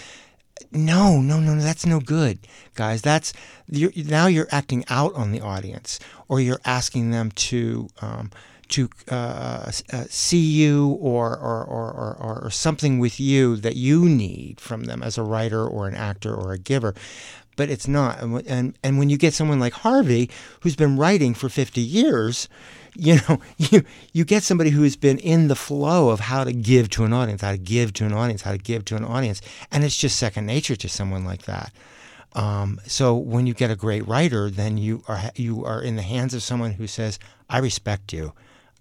no, 0.73 1.21
no, 1.21 1.41
no, 1.41 1.55
no, 1.55 1.62
that's 1.62 1.87
no 1.87 2.00
good, 2.00 2.38
guys. 2.75 3.03
That's 3.03 3.33
you're, 3.69 3.93
now 3.97 4.27
you're 4.27 4.49
acting 4.50 4.85
out 4.88 5.15
on 5.15 5.33
the 5.33 5.41
audience, 5.41 5.99
or 6.29 6.41
you're 6.41 6.61
asking 6.65 7.11
them 7.11 7.31
to. 7.33 7.88
Um, 8.00 8.31
to 8.69 8.91
uh, 9.11 9.73
uh, 9.95 10.05
see 10.11 10.43
you 10.43 10.88
or 11.00 11.31
or, 11.38 11.65
or, 11.65 11.91
or 11.91 12.45
or 12.45 12.50
something 12.50 12.99
with 12.99 13.19
you 13.19 13.57
that 13.57 13.77
you 13.77 14.07
need 14.07 14.61
from 14.61 14.85
them 14.85 15.03
as 15.03 15.17
a 15.17 15.23
writer 15.23 15.67
or 15.67 15.88
an 15.88 15.95
actor 15.95 16.35
or 16.35 16.53
a 16.53 16.59
giver 16.59 16.95
but 17.59 17.69
it's 17.69 17.88
not. 17.88 18.23
And, 18.23 18.47
and 18.47 18.79
and 18.83 18.99
when 18.99 19.11
you 19.11 19.19
get 19.19 19.35
someone 19.35 19.61
like 19.61 19.75
Harvey, 19.75 20.31
who's 20.61 20.77
been 20.77 20.97
writing 20.97 21.35
for 21.35 21.49
50 21.50 21.81
years, 21.83 22.49
you 22.95 23.17
know, 23.29 23.41
you 23.59 23.83
you 24.15 24.25
get 24.25 24.45
somebody 24.45 24.71
who 24.71 24.85
has 24.85 24.97
been 24.97 25.19
in 25.19 25.49
the 25.49 25.57
flow 25.57 26.09
of 26.09 26.21
how 26.21 26.45
to 26.45 26.53
give 26.53 26.88
to 26.91 27.05
an 27.05 27.12
audience, 27.12 27.43
how 27.43 27.50
to 27.50 27.59
give 27.59 27.93
to 27.95 28.07
an 28.07 28.15
audience, 28.15 28.43
how 28.43 28.53
to 28.53 28.59
give 28.59 28.87
to 28.87 28.97
an 28.97 29.05
audience, 29.05 29.43
and 29.71 29.85
it's 29.85 29.97
just 29.97 30.17
second 30.17 30.47
nature 30.47 30.77
to 30.77 30.88
someone 30.88 31.25
like 31.25 31.43
that. 31.43 31.73
Um, 32.35 32.81
so 32.87 33.17
when 33.17 33.47
you 33.47 33.55
get 33.55 33.71
a 33.71 33.77
great 33.77 34.07
writer, 34.07 34.49
then 34.49 34.79
you 34.79 35.03
are 35.09 35.21
you 35.35 35.65
are 35.65 35.83
in 35.83 35.97
the 35.97 36.03
hands 36.03 36.33
of 36.33 36.43
someone 36.43 36.73
who 36.73 36.87
says, 36.87 37.19
"I 37.50 37.59
respect 37.59 38.12
you." 38.15 38.33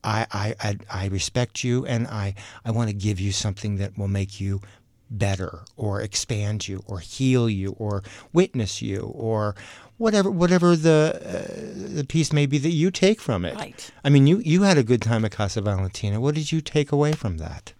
I, 0.03 0.27
I, 0.31 0.55
I, 0.61 0.77
I 0.89 1.07
respect 1.07 1.63
you 1.63 1.85
and 1.85 2.07
I, 2.07 2.35
I 2.63 2.71
want 2.71 2.89
to 2.89 2.95
give 2.95 3.19
you 3.19 3.31
something 3.31 3.77
that 3.77 3.97
will 3.97 4.07
make 4.07 4.39
you 4.39 4.61
better 5.09 5.61
or 5.75 6.01
expand 6.01 6.67
you 6.67 6.83
or 6.85 6.99
heal 6.99 7.49
you 7.49 7.71
or 7.77 8.03
witness 8.33 8.81
you 8.81 9.01
or 9.15 9.55
whatever 9.97 10.29
whatever 10.29 10.75
the 10.75 11.19
uh, 11.23 11.95
the 11.95 12.05
piece 12.05 12.31
may 12.31 12.45
be 12.45 12.57
that 12.57 12.71
you 12.71 12.91
take 12.91 13.19
from 13.19 13.45
it. 13.45 13.55
Right. 13.55 13.91
I 14.03 14.09
mean, 14.09 14.27
you 14.27 14.39
you 14.39 14.63
had 14.63 14.77
a 14.77 14.83
good 14.83 15.01
time 15.01 15.25
at 15.25 15.31
Casa 15.31 15.61
Valentina. 15.61 16.19
What 16.19 16.35
did 16.35 16.51
you 16.51 16.61
take 16.61 16.91
away 16.91 17.13
from 17.13 17.37
that? 17.37 17.73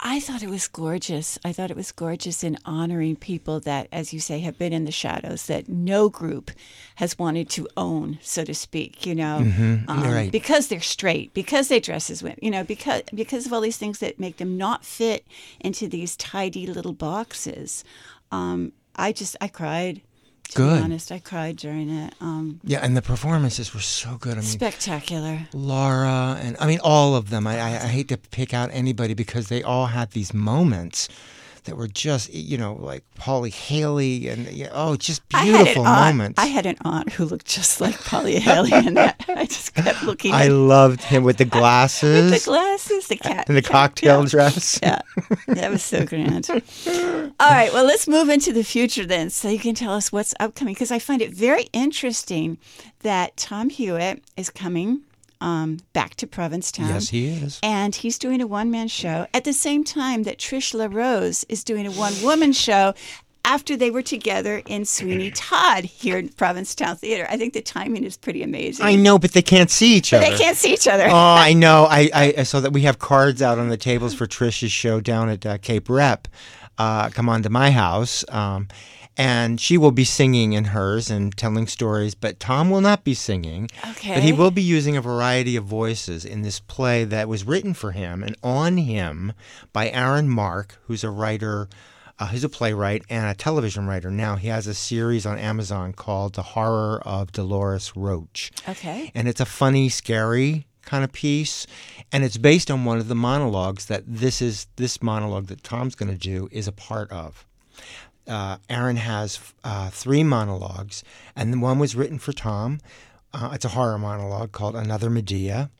I 0.00 0.20
thought 0.20 0.44
it 0.44 0.48
was 0.48 0.68
gorgeous. 0.68 1.38
I 1.44 1.52
thought 1.52 1.72
it 1.72 1.76
was 1.76 1.90
gorgeous 1.90 2.44
in 2.44 2.56
honoring 2.64 3.16
people 3.16 3.58
that, 3.60 3.88
as 3.90 4.12
you 4.12 4.20
say, 4.20 4.38
have 4.40 4.56
been 4.56 4.72
in 4.72 4.84
the 4.84 4.92
shadows 4.92 5.46
that 5.46 5.68
no 5.68 6.08
group 6.08 6.52
has 6.96 7.18
wanted 7.18 7.50
to 7.50 7.66
own, 7.76 8.18
so 8.22 8.44
to 8.44 8.54
speak. 8.54 9.04
You 9.04 9.16
know, 9.16 9.36
um, 9.36 9.86
right. 9.88 10.30
because 10.30 10.68
they're 10.68 10.80
straight, 10.80 11.34
because 11.34 11.68
they 11.68 11.80
dress 11.80 12.10
as 12.10 12.22
women. 12.22 12.38
You 12.40 12.50
know, 12.52 12.62
because 12.62 13.02
because 13.12 13.46
of 13.46 13.52
all 13.52 13.60
these 13.60 13.76
things 13.76 13.98
that 13.98 14.20
make 14.20 14.36
them 14.36 14.56
not 14.56 14.84
fit 14.84 15.26
into 15.60 15.88
these 15.88 16.16
tidy 16.16 16.66
little 16.66 16.92
boxes. 16.92 17.82
Um, 18.30 18.72
I 18.94 19.12
just 19.12 19.36
I 19.40 19.48
cried. 19.48 20.02
To 20.50 20.56
Good. 20.56 20.78
be 20.78 20.84
honest, 20.84 21.12
I 21.12 21.18
cried 21.18 21.56
during 21.56 21.90
it. 21.90 22.14
Um, 22.20 22.60
Yeah, 22.64 22.78
and 22.82 22.96
the 22.96 23.02
performances 23.02 23.74
were 23.74 23.80
so 23.80 24.16
good. 24.16 24.32
I 24.32 24.40
mean, 24.40 24.44
spectacular. 24.44 25.46
Laura 25.52 26.38
and 26.40 26.56
I 26.58 26.66
mean 26.66 26.80
all 26.82 27.14
of 27.14 27.28
them. 27.30 27.46
I, 27.46 27.60
I, 27.60 27.68
I 27.84 27.88
hate 27.88 28.08
to 28.08 28.16
pick 28.16 28.54
out 28.54 28.70
anybody 28.72 29.14
because 29.14 29.48
they 29.48 29.62
all 29.62 29.86
had 29.86 30.12
these 30.12 30.32
moments 30.32 31.08
that 31.68 31.76
were 31.76 31.88
just 31.88 32.32
you 32.32 32.58
know 32.58 32.74
like 32.74 33.04
Polly 33.14 33.50
Haley 33.50 34.28
and 34.28 34.46
yeah, 34.48 34.70
oh 34.72 34.96
just 34.96 35.28
beautiful 35.28 35.84
I 35.86 36.06
had, 36.06 36.14
an 36.14 36.20
aunt. 36.20 36.38
I 36.38 36.46
had 36.46 36.66
an 36.66 36.76
aunt 36.84 37.12
who 37.12 37.24
looked 37.24 37.46
just 37.46 37.80
like 37.80 38.02
Polly 38.04 38.38
Haley 38.40 38.72
and 38.72 38.96
that. 38.96 39.24
I 39.28 39.46
just 39.46 39.74
kept 39.74 40.02
looking 40.02 40.32
I 40.32 40.48
loved 40.48 41.02
him 41.02 41.24
with 41.24 41.36
the 41.36 41.44
glasses. 41.58 42.30
the 42.30 42.50
glasses 42.50 43.08
the 43.08 43.16
cat, 43.16 43.48
and 43.48 43.56
the 43.56 43.62
cocktail 43.62 44.24
dress. 44.24 44.78
Yeah, 44.82 45.00
that 45.46 45.70
was 45.70 45.82
so 45.82 46.04
grand. 46.04 46.48
All 46.50 47.50
right, 47.50 47.72
well, 47.72 47.84
let's 47.84 48.08
move 48.08 48.28
into 48.28 48.52
the 48.52 48.64
future 48.64 49.06
then, 49.06 49.30
so 49.30 49.48
you 49.48 49.58
can 49.58 49.74
tell 49.74 49.92
us 49.92 50.10
what's 50.10 50.34
upcoming. 50.40 50.74
Because 50.74 50.90
I 50.90 50.98
find 50.98 51.22
it 51.22 51.32
very 51.32 51.68
interesting 51.72 52.58
that 53.00 53.36
Tom 53.36 53.70
Hewitt 53.70 54.22
is 54.36 54.50
coming 54.50 55.02
um, 55.40 55.78
back 55.92 56.14
to 56.16 56.26
Provincetown. 56.26 56.88
Yes, 56.88 57.08
he 57.10 57.28
is. 57.28 57.60
And 57.62 57.94
he's 57.94 58.18
doing 58.18 58.40
a 58.40 58.46
one 58.46 58.70
man 58.70 58.88
show 58.88 59.26
at 59.32 59.44
the 59.44 59.52
same 59.52 59.84
time 59.84 60.24
that 60.24 60.38
Trish 60.38 60.74
LaRose 60.74 61.44
is 61.48 61.64
doing 61.64 61.86
a 61.86 61.92
one 61.92 62.14
woman 62.22 62.52
show 62.52 62.94
after 63.44 63.76
they 63.76 63.90
were 63.90 64.02
together 64.02 64.62
in 64.66 64.84
Sweeney 64.84 65.30
Todd 65.30 65.84
here 65.84 66.18
in 66.18 66.28
Provincetown 66.28 66.96
Theater. 66.96 67.26
I 67.30 67.38
think 67.38 67.54
the 67.54 67.62
timing 67.62 68.04
is 68.04 68.16
pretty 68.16 68.42
amazing. 68.42 68.84
I 68.84 68.94
know, 68.94 69.18
but 69.18 69.32
they 69.32 69.40
can't 69.40 69.70
see 69.70 69.94
each 69.94 70.12
other. 70.12 70.28
They 70.28 70.36
can't 70.36 70.56
see 70.56 70.72
each 70.74 70.86
other. 70.86 71.06
Oh, 71.08 71.14
I 71.14 71.52
know. 71.54 71.86
I, 71.88 72.10
I, 72.12 72.34
I 72.38 72.42
saw 72.42 72.60
that 72.60 72.72
we 72.72 72.82
have 72.82 72.98
cards 72.98 73.40
out 73.40 73.58
on 73.58 73.70
the 73.70 73.78
tables 73.78 74.12
for 74.12 74.26
Trisha's 74.26 74.72
show 74.72 75.00
down 75.00 75.30
at 75.30 75.46
uh, 75.46 75.56
Cape 75.58 75.88
Rep. 75.88 76.28
Uh, 76.76 77.08
come 77.08 77.28
on 77.28 77.42
to 77.42 77.48
my 77.48 77.70
house. 77.70 78.22
Um, 78.28 78.68
and 79.18 79.60
she 79.60 79.76
will 79.76 79.90
be 79.90 80.04
singing 80.04 80.52
in 80.52 80.66
hers 80.66 81.10
and 81.10 81.36
telling 81.36 81.66
stories, 81.66 82.14
but 82.14 82.38
Tom 82.38 82.70
will 82.70 82.80
not 82.80 83.02
be 83.02 83.14
singing. 83.14 83.68
Okay. 83.90 84.14
But 84.14 84.22
he 84.22 84.32
will 84.32 84.52
be 84.52 84.62
using 84.62 84.96
a 84.96 85.02
variety 85.02 85.56
of 85.56 85.64
voices 85.64 86.24
in 86.24 86.42
this 86.42 86.60
play 86.60 87.02
that 87.04 87.28
was 87.28 87.44
written 87.44 87.74
for 87.74 87.90
him 87.90 88.22
and 88.22 88.36
on 88.44 88.76
him 88.76 89.32
by 89.72 89.90
Aaron 89.90 90.28
Mark, 90.28 90.78
who's 90.84 91.02
a 91.02 91.10
writer. 91.10 91.68
Uh, 92.20 92.26
he's 92.26 92.44
a 92.44 92.48
playwright 92.48 93.02
and 93.10 93.26
a 93.26 93.34
television 93.34 93.86
writer. 93.86 94.10
Now 94.10 94.36
he 94.36 94.48
has 94.48 94.66
a 94.68 94.74
series 94.74 95.26
on 95.26 95.36
Amazon 95.38 95.92
called 95.92 96.34
The 96.34 96.42
Horror 96.42 97.00
of 97.04 97.32
Dolores 97.32 97.92
Roach 97.96 98.50
okay. 98.68 99.10
and 99.14 99.28
it's 99.28 99.40
a 99.40 99.46
funny, 99.46 99.88
scary 99.88 100.66
kind 100.82 101.04
of 101.04 101.12
piece, 101.12 101.66
and 102.10 102.24
it's 102.24 102.38
based 102.38 102.70
on 102.70 102.84
one 102.84 102.98
of 102.98 103.08
the 103.08 103.14
monologues 103.14 103.86
that 103.86 104.04
this 104.06 104.40
is 104.40 104.66
this 104.76 105.02
monologue 105.02 105.46
that 105.48 105.62
Tom's 105.62 105.94
going 105.94 106.10
to 106.10 106.18
do 106.18 106.48
is 106.50 106.66
a 106.66 106.72
part 106.72 107.10
of. 107.12 107.46
Uh, 108.28 108.58
Aaron 108.68 108.96
has 108.96 109.38
uh, 109.64 109.90
three 109.90 110.22
monologues, 110.22 111.02
and 111.34 111.62
one 111.62 111.78
was 111.78 111.96
written 111.96 112.18
for 112.18 112.32
Tom. 112.32 112.78
Uh, 113.32 113.50
it's 113.54 113.64
a 113.64 113.68
horror 113.70 113.98
monologue 113.98 114.52
called 114.52 114.76
Another 114.76 115.10
Medea. 115.10 115.70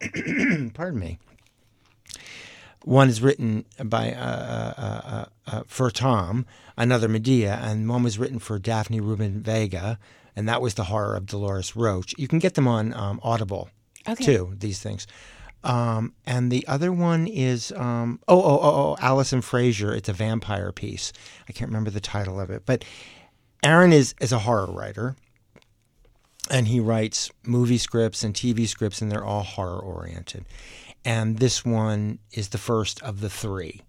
Pardon 0.74 0.98
me. 0.98 1.18
One 2.84 3.08
is 3.08 3.20
written 3.20 3.64
by 3.84 4.12
uh, 4.12 4.74
uh, 4.78 4.80
uh, 4.80 5.24
uh, 5.46 5.62
for 5.66 5.90
Tom, 5.90 6.46
Another 6.76 7.08
Medea, 7.08 7.58
and 7.62 7.88
one 7.88 8.02
was 8.02 8.18
written 8.18 8.38
for 8.38 8.58
Daphne 8.58 9.00
Rubin 9.00 9.42
Vega, 9.42 9.98
and 10.36 10.48
that 10.48 10.62
was 10.62 10.74
the 10.74 10.84
horror 10.84 11.16
of 11.16 11.26
Dolores 11.26 11.74
Roach. 11.76 12.14
You 12.16 12.28
can 12.28 12.38
get 12.38 12.54
them 12.54 12.68
on 12.68 12.94
um, 12.94 13.20
Audible 13.22 13.68
Okay. 14.08 14.24
too. 14.24 14.54
These 14.56 14.78
things. 14.80 15.06
Um, 15.64 16.14
and 16.24 16.52
the 16.52 16.66
other 16.68 16.92
one 16.92 17.26
is 17.26 17.72
um, 17.72 18.20
oh 18.28 18.40
oh 18.40 18.60
oh 18.62 18.76
oh 18.76 18.96
Alison 19.00 19.40
Fraser. 19.40 19.92
It's 19.94 20.08
a 20.08 20.12
vampire 20.12 20.72
piece. 20.72 21.12
I 21.48 21.52
can't 21.52 21.68
remember 21.68 21.90
the 21.90 22.00
title 22.00 22.40
of 22.40 22.50
it, 22.50 22.62
but 22.64 22.84
Aaron 23.62 23.92
is 23.92 24.14
is 24.20 24.32
a 24.32 24.40
horror 24.40 24.70
writer, 24.70 25.16
and 26.50 26.68
he 26.68 26.78
writes 26.78 27.30
movie 27.44 27.78
scripts 27.78 28.22
and 28.22 28.34
TV 28.34 28.68
scripts, 28.68 29.02
and 29.02 29.10
they're 29.10 29.24
all 29.24 29.42
horror 29.42 29.80
oriented. 29.80 30.44
And 31.04 31.38
this 31.38 31.64
one 31.64 32.18
is 32.32 32.50
the 32.50 32.58
first 32.58 33.02
of 33.02 33.20
the 33.20 33.30
three, 33.30 33.82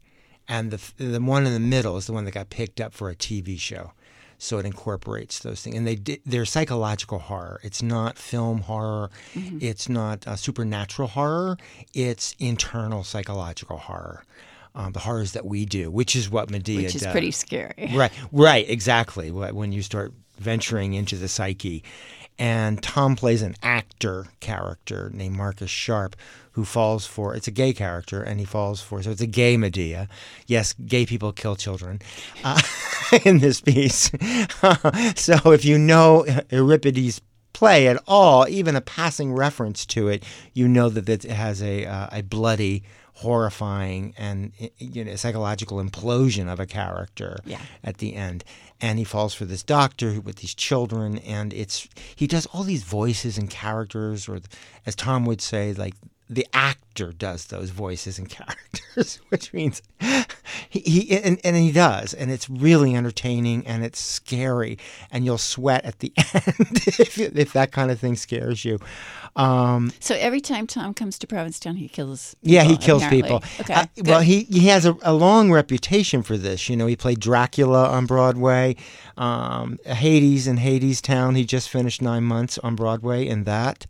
and 0.48 0.72
the 0.72 0.94
the 0.98 1.22
one 1.22 1.46
in 1.46 1.54
the 1.54 1.60
middle 1.60 1.98
is 1.98 2.08
the 2.08 2.14
one 2.14 2.26
that 2.26 2.32
got 2.32 2.50
picked 2.50 2.82
up 2.82 2.94
for 2.94 3.10
a 3.10 3.16
TV 3.16 3.60
show. 3.60 3.92
So 4.42 4.58
it 4.58 4.66
incorporates 4.66 5.40
those 5.40 5.62
things, 5.62 5.76
and 5.76 5.86
they 5.86 5.96
di- 5.96 6.22
they're 6.26 6.46
psychological 6.46 7.20
horror. 7.20 7.60
It's 7.62 7.82
not 7.84 8.18
film 8.18 8.62
horror. 8.62 9.10
It's 9.36 9.90
not 9.90 10.26
uh, 10.26 10.38
supernatural 10.38 11.10
horror. 11.10 11.58
It's 11.94 12.36
internal 12.40 13.04
psychological 13.04 13.78
horror, 13.78 14.24
um, 14.76 14.94
the 14.94 15.00
horrors 15.00 15.34
that 15.34 15.46
we 15.46 15.66
do, 15.66 15.92
which 15.92 16.16
is 16.16 16.30
what 16.30 16.50
Medea 16.50 16.84
Which 16.84 16.96
is 16.96 17.02
does. 17.02 17.12
pretty 17.12 17.32
scary. 17.32 17.92
Right, 17.94 18.14
right, 18.32 18.68
exactly. 18.70 19.30
When 19.30 19.74
you 19.74 19.82
start 19.82 20.14
venturing 20.38 20.94
into 20.94 21.18
the 21.18 21.28
psyche. 21.28 21.84
And 22.40 22.82
Tom 22.82 23.18
plays 23.18 23.42
an 23.42 23.56
actor 23.62 24.28
character 24.40 25.12
named 25.14 25.36
Marcus 25.36 25.70
Sharp 25.70 26.16
who 26.54 26.66
falls 26.66 27.06
for 27.06 27.36
it's 27.36 27.48
a 27.48 27.52
gay 27.52 27.74
character 27.74 28.22
and 28.24 28.40
he 28.40 28.46
falls 28.46 28.82
for 28.82 29.04
so 29.04 29.12
it's 29.12 29.22
a 29.22 29.28
gay 29.28 29.58
Medea. 29.58 30.08
Yes, 30.48 30.74
gay 30.74 31.06
people 31.06 31.32
kill 31.32 31.56
children 31.56 32.02
uh, 32.44 32.62
in 33.26 33.40
this 33.40 33.62
piece. 33.62 34.12
so 35.16 35.52
if 35.52 35.66
you 35.66 35.78
know 35.78 36.26
Euripides' 36.50 37.22
play 37.54 37.88
at 37.88 38.02
all, 38.08 38.48
even 38.48 38.76
a 38.76 38.82
passing 38.82 39.34
reference 39.34 39.86
to 39.88 40.08
it, 40.08 40.24
you 40.54 40.68
know 40.68 40.90
that 40.90 41.10
it 41.10 41.24
has 41.24 41.62
a 41.62 41.86
uh, 41.86 42.08
a 42.12 42.24
bloody 42.24 42.84
horrifying 43.20 44.14
and 44.18 44.54
you 44.78 45.04
know 45.04 45.16
psychological 45.16 45.78
implosion 45.84 46.52
of 46.52 46.60
a 46.60 46.66
character 46.66 47.38
Yeah. 47.46 47.60
at 47.84 47.98
the 47.98 48.16
end 48.16 48.44
and 48.80 48.98
he 48.98 49.04
falls 49.04 49.34
for 49.34 49.44
this 49.46 49.62
doctor 49.62 50.22
with 50.22 50.38
these 50.38 50.56
children 50.56 51.18
and 51.20 51.54
it's 51.54 51.88
he 52.16 52.28
does 52.28 52.46
all 52.48 52.64
these 52.64 52.84
voices 52.84 53.38
and 53.38 53.50
characters 53.50 54.30
or 54.30 54.40
as 54.86 54.96
tom 54.96 55.26
would 55.26 55.42
say 55.42 55.74
like 55.74 55.96
the 56.30 56.48
actor 56.54 57.12
does 57.12 57.48
those 57.48 57.72
voices 57.72 58.18
and 58.20 58.30
characters 58.40 59.20
which 59.30 59.52
means 59.52 59.82
he, 60.70 60.80
he 60.80 61.20
and, 61.22 61.40
and 61.44 61.58
he 61.58 61.72
does 61.74 62.14
and 62.14 62.32
it's 62.32 62.50
really 62.50 62.96
entertaining 62.96 63.68
and 63.68 63.84
it's 63.84 64.00
scary 64.00 64.78
and 65.12 65.26
you'll 65.26 65.38
sweat 65.38 65.84
at 65.84 66.00
the 66.00 66.14
end 66.34 66.78
if, 66.88 67.18
if 67.20 67.52
that 67.52 67.72
kind 67.74 67.92
of 67.92 68.00
thing 68.00 68.16
scares 68.16 68.64
you 68.64 68.80
um, 69.36 69.92
So 70.00 70.16
every 70.16 70.42
time 70.42 70.68
Tom 70.68 70.94
comes 70.94 71.18
to 71.20 71.28
Provincetown, 71.28 71.76
he 71.76 71.88
kills. 71.88 72.36
People, 72.36 72.54
yeah, 72.54 72.64
he 72.64 72.78
kills 72.78 73.04
apparently. 73.04 73.40
people. 73.40 73.44
Okay. 73.62 73.74
Uh, 73.74 73.86
well, 74.06 74.22
he 74.22 74.44
he 74.44 74.68
has 74.68 74.86
a, 74.86 74.96
a 75.02 75.14
long 75.14 75.52
reputation 75.52 76.24
for 76.24 76.38
this. 76.38 76.70
You 76.70 76.76
know, 76.76 76.88
he 76.88 76.96
played 76.96 77.20
Dracula 77.20 77.90
on 77.90 78.06
Broadway, 78.06 78.76
um, 79.18 79.78
Hades 79.86 80.48
in 80.48 80.58
Hadestown. 80.58 81.36
He 81.36 81.46
just 81.46 81.70
finished 81.70 82.02
nine 82.02 82.24
months 82.24 82.58
on 82.60 82.76
Broadway 82.76 83.28
in 83.28 83.44
that. 83.46 83.86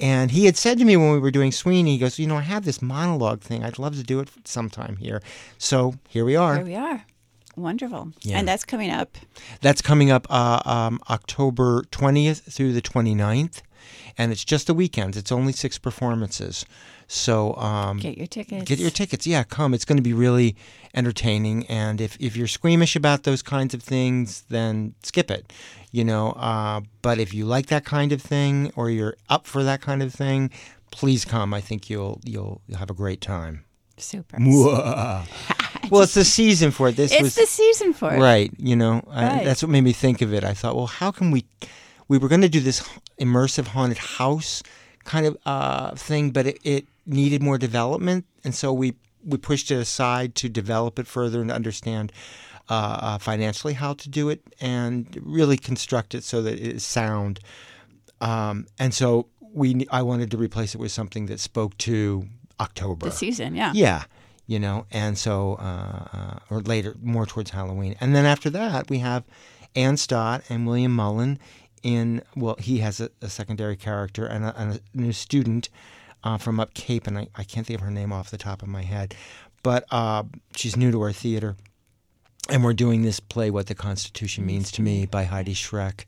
And 0.00 0.30
he 0.30 0.44
had 0.44 0.56
said 0.56 0.78
to 0.78 0.84
me 0.84 0.96
when 0.96 1.12
we 1.12 1.18
were 1.18 1.32
doing 1.32 1.50
Sweeney, 1.52 1.92
he 1.92 1.98
goes, 1.98 2.18
"You 2.18 2.26
know, 2.26 2.36
I 2.36 2.42
have 2.42 2.64
this 2.64 2.80
monologue 2.80 3.40
thing. 3.40 3.64
I'd 3.64 3.78
love 3.78 3.96
to 3.96 4.02
do 4.02 4.20
it 4.20 4.28
sometime 4.44 4.96
here." 4.96 5.20
So 5.58 5.94
here 6.08 6.24
we 6.24 6.36
are. 6.36 6.56
Here 6.56 6.64
we 6.64 6.76
are. 6.76 7.04
Wonderful. 7.58 8.12
Yeah. 8.22 8.38
And 8.38 8.46
that's 8.46 8.64
coming 8.64 8.90
up. 8.90 9.16
That's 9.60 9.82
coming 9.82 10.10
up 10.10 10.26
uh, 10.30 10.60
um, 10.64 11.00
October 11.10 11.82
20th 11.90 12.52
through 12.52 12.72
the 12.72 12.82
29th. 12.82 13.62
And 14.16 14.32
it's 14.32 14.44
just 14.44 14.66
the 14.66 14.74
weekends. 14.74 15.16
It's 15.16 15.32
only 15.32 15.52
six 15.52 15.78
performances. 15.78 16.66
So 17.06 17.54
um, 17.54 17.98
Get 17.98 18.18
your 18.18 18.26
tickets. 18.26 18.64
Get 18.64 18.78
your 18.78 18.90
tickets. 18.90 19.26
Yeah, 19.26 19.42
come. 19.44 19.74
It's 19.74 19.84
going 19.84 19.96
to 19.96 20.02
be 20.02 20.12
really 20.12 20.56
entertaining. 20.94 21.66
And 21.66 22.00
if, 22.00 22.16
if 22.20 22.36
you're 22.36 22.48
squeamish 22.48 22.96
about 22.96 23.22
those 23.22 23.42
kinds 23.42 23.74
of 23.74 23.82
things, 23.82 24.44
then 24.50 24.94
skip 25.02 25.30
it. 25.30 25.52
You 25.90 26.04
know, 26.04 26.32
uh, 26.32 26.82
but 27.00 27.18
if 27.18 27.32
you 27.32 27.46
like 27.46 27.66
that 27.66 27.84
kind 27.84 28.12
of 28.12 28.20
thing 28.20 28.70
or 28.76 28.90
you're 28.90 29.16
up 29.30 29.46
for 29.46 29.62
that 29.64 29.80
kind 29.80 30.02
of 30.02 30.12
thing, 30.12 30.50
please 30.90 31.24
come. 31.24 31.54
I 31.54 31.62
think 31.62 31.88
you'll 31.88 32.20
you'll, 32.24 32.60
you'll 32.66 32.78
have 32.78 32.90
a 32.90 32.94
great 32.94 33.22
time. 33.22 33.64
Super. 33.96 34.36
well, 35.90 36.02
it's 36.02 36.14
the 36.14 36.24
season 36.24 36.70
for 36.70 36.88
it. 36.88 36.96
This 36.96 37.12
It's 37.12 37.22
was 37.22 37.34
the 37.34 37.46
season 37.46 37.92
for 37.92 38.14
it. 38.14 38.18
right. 38.20 38.50
You 38.58 38.76
know, 38.76 39.02
I, 39.10 39.44
that's 39.44 39.62
what 39.62 39.70
made 39.70 39.82
me 39.82 39.92
think 39.92 40.22
of 40.22 40.32
it. 40.32 40.44
I 40.44 40.54
thought, 40.54 40.76
well, 40.76 40.86
how 40.86 41.10
can 41.10 41.30
we? 41.30 41.44
We 42.08 42.16
were 42.18 42.28
going 42.28 42.40
to 42.40 42.48
do 42.48 42.60
this 42.60 42.88
immersive 43.20 43.68
haunted 43.68 43.98
house 43.98 44.62
kind 45.04 45.26
of 45.26 45.36
uh, 45.44 45.94
thing, 45.94 46.30
but 46.30 46.46
it, 46.46 46.58
it 46.64 46.86
needed 47.06 47.42
more 47.42 47.58
development, 47.58 48.24
and 48.44 48.54
so 48.54 48.72
we 48.72 48.94
we 49.24 49.36
pushed 49.36 49.70
it 49.70 49.76
aside 49.76 50.34
to 50.36 50.48
develop 50.48 50.98
it 50.98 51.06
further 51.06 51.40
and 51.42 51.50
understand 51.50 52.12
uh, 52.70 52.98
uh, 53.00 53.18
financially 53.18 53.74
how 53.74 53.94
to 53.94 54.08
do 54.08 54.28
it 54.28 54.40
and 54.60 55.18
really 55.22 55.56
construct 55.56 56.14
it 56.14 56.24
so 56.24 56.40
that 56.42 56.54
it 56.54 56.76
is 56.76 56.84
sound. 56.84 57.40
Um, 58.20 58.66
and 58.78 58.94
so 58.94 59.26
we, 59.52 59.86
I 59.90 60.02
wanted 60.02 60.30
to 60.32 60.36
replace 60.36 60.74
it 60.74 60.78
with 60.78 60.92
something 60.92 61.26
that 61.26 61.40
spoke 61.40 61.76
to 61.78 62.26
October. 62.60 63.06
The 63.06 63.12
season, 63.12 63.54
yeah. 63.54 63.72
Yeah, 63.74 64.04
you 64.48 64.58
know, 64.58 64.86
and 64.90 65.16
so 65.16 65.54
uh, 65.60 66.08
uh, 66.12 66.38
or 66.50 66.60
later, 66.62 66.96
more 67.00 67.26
towards 67.26 67.50
Halloween, 67.50 67.94
and 68.00 68.16
then 68.16 68.24
after 68.24 68.50
that 68.50 68.90
we 68.90 68.98
have 68.98 69.22
Ann 69.76 69.96
Stott 69.96 70.42
and 70.48 70.66
William 70.66 70.92
Mullen 70.92 71.38
in. 71.84 72.22
Well, 72.34 72.56
he 72.58 72.78
has 72.78 72.98
a, 72.98 73.10
a 73.22 73.28
secondary 73.28 73.76
character 73.76 74.26
and 74.26 74.44
a, 74.44 74.60
and 74.60 74.74
a 74.74 74.98
new 74.98 75.12
student 75.12 75.68
uh, 76.24 76.38
from 76.38 76.58
Up 76.58 76.74
Cape, 76.74 77.06
and 77.06 77.18
I, 77.18 77.28
I 77.36 77.44
can't 77.44 77.66
think 77.66 77.78
of 77.78 77.84
her 77.84 77.92
name 77.92 78.12
off 78.12 78.30
the 78.30 78.38
top 78.38 78.62
of 78.62 78.68
my 78.68 78.82
head, 78.82 79.14
but 79.62 79.84
uh, 79.90 80.24
she's 80.56 80.76
new 80.76 80.90
to 80.90 81.00
our 81.02 81.12
theater. 81.12 81.56
And 82.50 82.64
we're 82.64 82.72
doing 82.72 83.02
this 83.02 83.20
play, 83.20 83.50
What 83.50 83.66
the 83.66 83.74
Constitution 83.74 84.46
Means 84.46 84.72
to 84.72 84.80
Me, 84.80 85.04
by 85.04 85.24
Heidi 85.24 85.52
Schreck, 85.52 86.06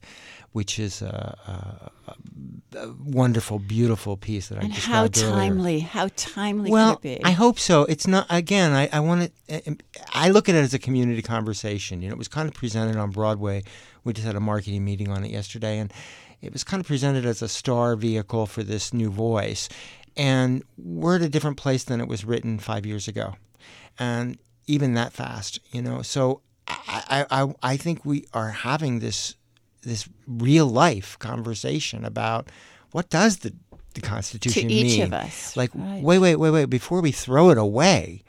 which 0.53 0.79
is 0.79 1.01
a, 1.03 1.91
a, 2.07 2.17
a 2.79 2.93
wonderful, 3.05 3.59
beautiful 3.59 4.17
piece 4.17 4.49
that 4.49 4.59
I 4.59 4.63
And 4.63 4.73
how 4.73 5.03
earlier. 5.03 5.09
timely, 5.11 5.81
how 5.81 6.09
timely 6.17 6.71
Well, 6.71 6.97
could 6.97 7.11
it 7.11 7.19
be? 7.21 7.25
I 7.25 7.31
hope 7.31 7.59
so. 7.59 7.85
It's 7.85 8.07
not 8.07 8.27
again. 8.31 8.73
I, 8.73 8.89
I 8.93 9.01
want 9.01 9.23
to. 9.23 9.55
Eh, 9.55 9.61
eh, 9.67 9.75
I 10.13 10.31
look 10.31 10.49
at 10.49 10.55
it 10.55 10.59
as 10.59 10.75
a 10.75 10.79
community 10.79 11.23
conversation. 11.23 12.03
You 12.03 12.09
know, 12.09 12.15
it 12.15 12.19
was 12.19 12.29
kind 12.29 12.49
of 12.49 12.55
presented 12.55 12.97
on 12.97 13.11
Broadway. 13.11 13.63
We 14.03 14.13
just 14.13 14.27
had 14.27 14.35
a 14.37 14.41
marketing 14.41 14.85
meeting 14.85 15.09
on 15.09 15.25
it 15.25 15.31
yesterday, 15.31 15.79
and 15.79 15.93
it 16.41 16.53
was 16.53 16.65
kind 16.65 16.81
of 16.81 16.87
presented 16.87 17.25
as 17.27 17.43
a 17.43 17.49
star 17.49 17.95
vehicle 17.95 18.47
for 18.47 18.63
this 18.65 18.93
new 18.93 19.11
voice. 19.11 19.69
And 20.17 20.65
we're 20.77 21.17
at 21.17 21.23
a 21.23 21.29
different 21.29 21.59
place 21.59 21.85
than 21.85 22.01
it 22.01 22.09
was 22.09 22.25
written 22.25 22.59
five 22.59 22.85
years 22.85 23.07
ago, 23.07 23.35
and 23.99 24.37
even 24.67 24.95
that 24.95 25.13
fast, 25.13 25.61
you 25.71 25.81
know. 25.81 26.03
So 26.03 26.41
I, 26.67 27.27
I, 27.31 27.55
I 27.63 27.77
think 27.77 28.05
we 28.05 28.27
are 28.33 28.51
having 28.51 28.99
this 28.99 29.37
this 29.83 30.09
real 30.27 30.67
life 30.67 31.19
conversation 31.19 32.05
about 32.05 32.49
what 32.93 33.09
does 33.11 33.39
the 33.39 33.53
the 33.95 34.01
Constitution 34.01 34.69
to 34.69 34.75
each 34.75 34.99
mean? 34.99 35.03
of 35.03 35.13
us. 35.13 35.57
Like, 35.57 35.71
Right. 35.75 36.01
wait, 36.03 36.19
wait, 36.19 36.37
wait, 36.37 36.51
wait. 36.51 36.65
Before 36.67 37.01
we 37.01 37.11
throw 37.11 37.51
it 37.51 37.59
away, 37.59 38.23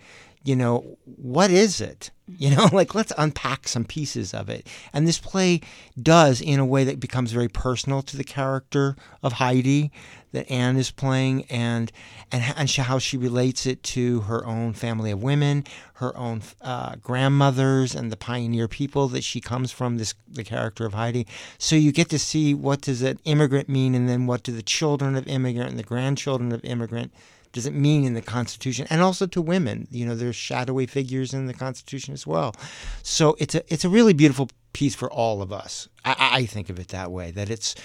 you 0.44 0.56
know, 0.56 0.98
what 1.06 1.52
is 1.52 1.80
it? 1.80 2.10
You 2.38 2.56
know, 2.56 2.70
like 2.74 2.96
let's 2.96 3.14
unpack 3.18 3.68
some 3.68 3.86
pieces 3.86 4.34
of 4.34 4.50
it. 4.50 4.68
And 4.94 5.08
this 5.08 5.20
play 5.20 5.62
does 6.02 6.42
in 6.42 6.60
a 6.60 6.66
way 6.66 6.84
that 6.84 7.00
becomes 7.00 7.32
very 7.32 7.50
personal 7.50 8.02
to 8.04 8.18
the 8.18 8.24
character 8.24 8.96
of 9.24 9.34
Heidi 9.34 9.92
that 10.32 10.50
Anne 10.50 10.78
is 10.78 10.92
playing, 10.92 11.44
and 11.50 11.92
and, 12.32 12.44
and 12.56 12.70
how 12.70 13.00
she 13.00 13.18
relates 13.18 13.66
it 13.66 13.84
to 13.84 14.22
her 14.22 14.46
own 14.46 14.74
family 14.74 15.12
of 15.12 15.22
women, 15.22 15.66
her 15.96 16.16
own 16.18 16.42
uh, 16.62 16.96
grandmothers, 16.96 17.94
and 17.94 18.12
the 18.12 18.18
pioneer 18.18 18.68
people 18.68 19.08
that 19.10 19.24
she 19.24 19.42
comes 19.42 19.72
from. 19.72 19.98
This 19.98 20.14
the 20.28 20.44
character 20.44 20.86
of 20.86 20.94
Heidi. 20.94 21.28
So 21.58 21.76
you 21.76 21.92
get 21.92 22.10
to 22.10 22.20
see 22.20 22.54
what 22.54 22.82
does 22.82 23.02
an 23.02 23.20
immigrant 23.26 23.68
mean, 23.68 23.94
and 23.94 24.08
then 24.08 24.26
what 24.26 24.44
do 24.44 24.52
the 24.52 24.62
children 24.62 25.16
of 25.16 25.28
immigrant 25.28 25.72
and 25.72 25.80
the 25.80 25.84
grandchildren 25.84 26.52
of 26.52 26.64
immigrant 26.64 27.12
does 27.54 27.66
it 27.66 27.74
mean 27.74 28.06
in 28.06 28.14
the 28.14 28.22
Constitution, 28.22 28.88
and 28.90 29.02
also 29.02 29.28
to 29.28 29.42
women. 29.42 29.88
You 29.92 30.06
know, 30.06 30.16
there's 30.16 30.36
shadowy 30.36 30.86
figures 30.86 31.34
in 31.34 31.48
the 31.48 31.54
Constitution 31.54 32.14
as 32.14 32.26
well. 32.26 32.56
So 33.04 33.36
it's 33.40 33.56
a 33.56 33.74
it's 33.74 33.86
a 33.86 33.90
really 33.90 34.14
beautiful 34.14 34.50
piece 34.74 34.96
for 34.96 35.12
all 35.12 35.42
of 35.42 35.52
us. 35.52 35.90
I, 36.06 36.16
I 36.34 36.46
think 36.46 36.70
of 36.70 36.80
it 36.80 36.90
that 36.90 37.12
way. 37.12 37.32
That 37.32 37.50
it's 37.50 37.76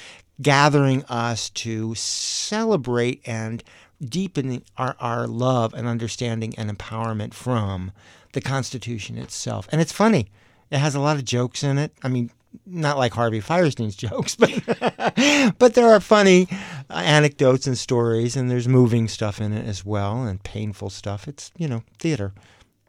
gathering 0.40 1.04
us 1.04 1.50
to 1.50 1.94
celebrate 1.94 3.26
and 3.26 3.62
deepen 4.04 4.62
our, 4.76 4.94
our 5.00 5.26
love 5.26 5.72
and 5.74 5.86
understanding 5.86 6.54
and 6.58 6.70
empowerment 6.70 7.32
from 7.32 7.92
the 8.32 8.40
Constitution 8.40 9.16
itself. 9.16 9.66
And 9.72 9.80
it's 9.80 9.92
funny. 9.92 10.28
It 10.70 10.78
has 10.78 10.94
a 10.94 11.00
lot 11.00 11.16
of 11.16 11.24
jokes 11.24 11.62
in 11.62 11.78
it. 11.78 11.92
I 12.02 12.08
mean, 12.08 12.30
not 12.66 12.98
like 12.98 13.12
Harvey 13.12 13.40
Fierstein's 13.40 13.96
jokes, 13.96 14.36
but 14.36 14.50
but 15.58 15.74
there 15.74 15.88
are 15.88 16.00
funny 16.00 16.48
anecdotes 16.90 17.66
and 17.66 17.76
stories, 17.78 18.36
and 18.36 18.50
there's 18.50 18.68
moving 18.68 19.08
stuff 19.08 19.40
in 19.40 19.52
it 19.52 19.66
as 19.66 19.84
well, 19.84 20.22
and 20.24 20.42
painful 20.42 20.90
stuff. 20.90 21.26
It's 21.28 21.50
you 21.56 21.68
know 21.68 21.82
theater, 21.98 22.32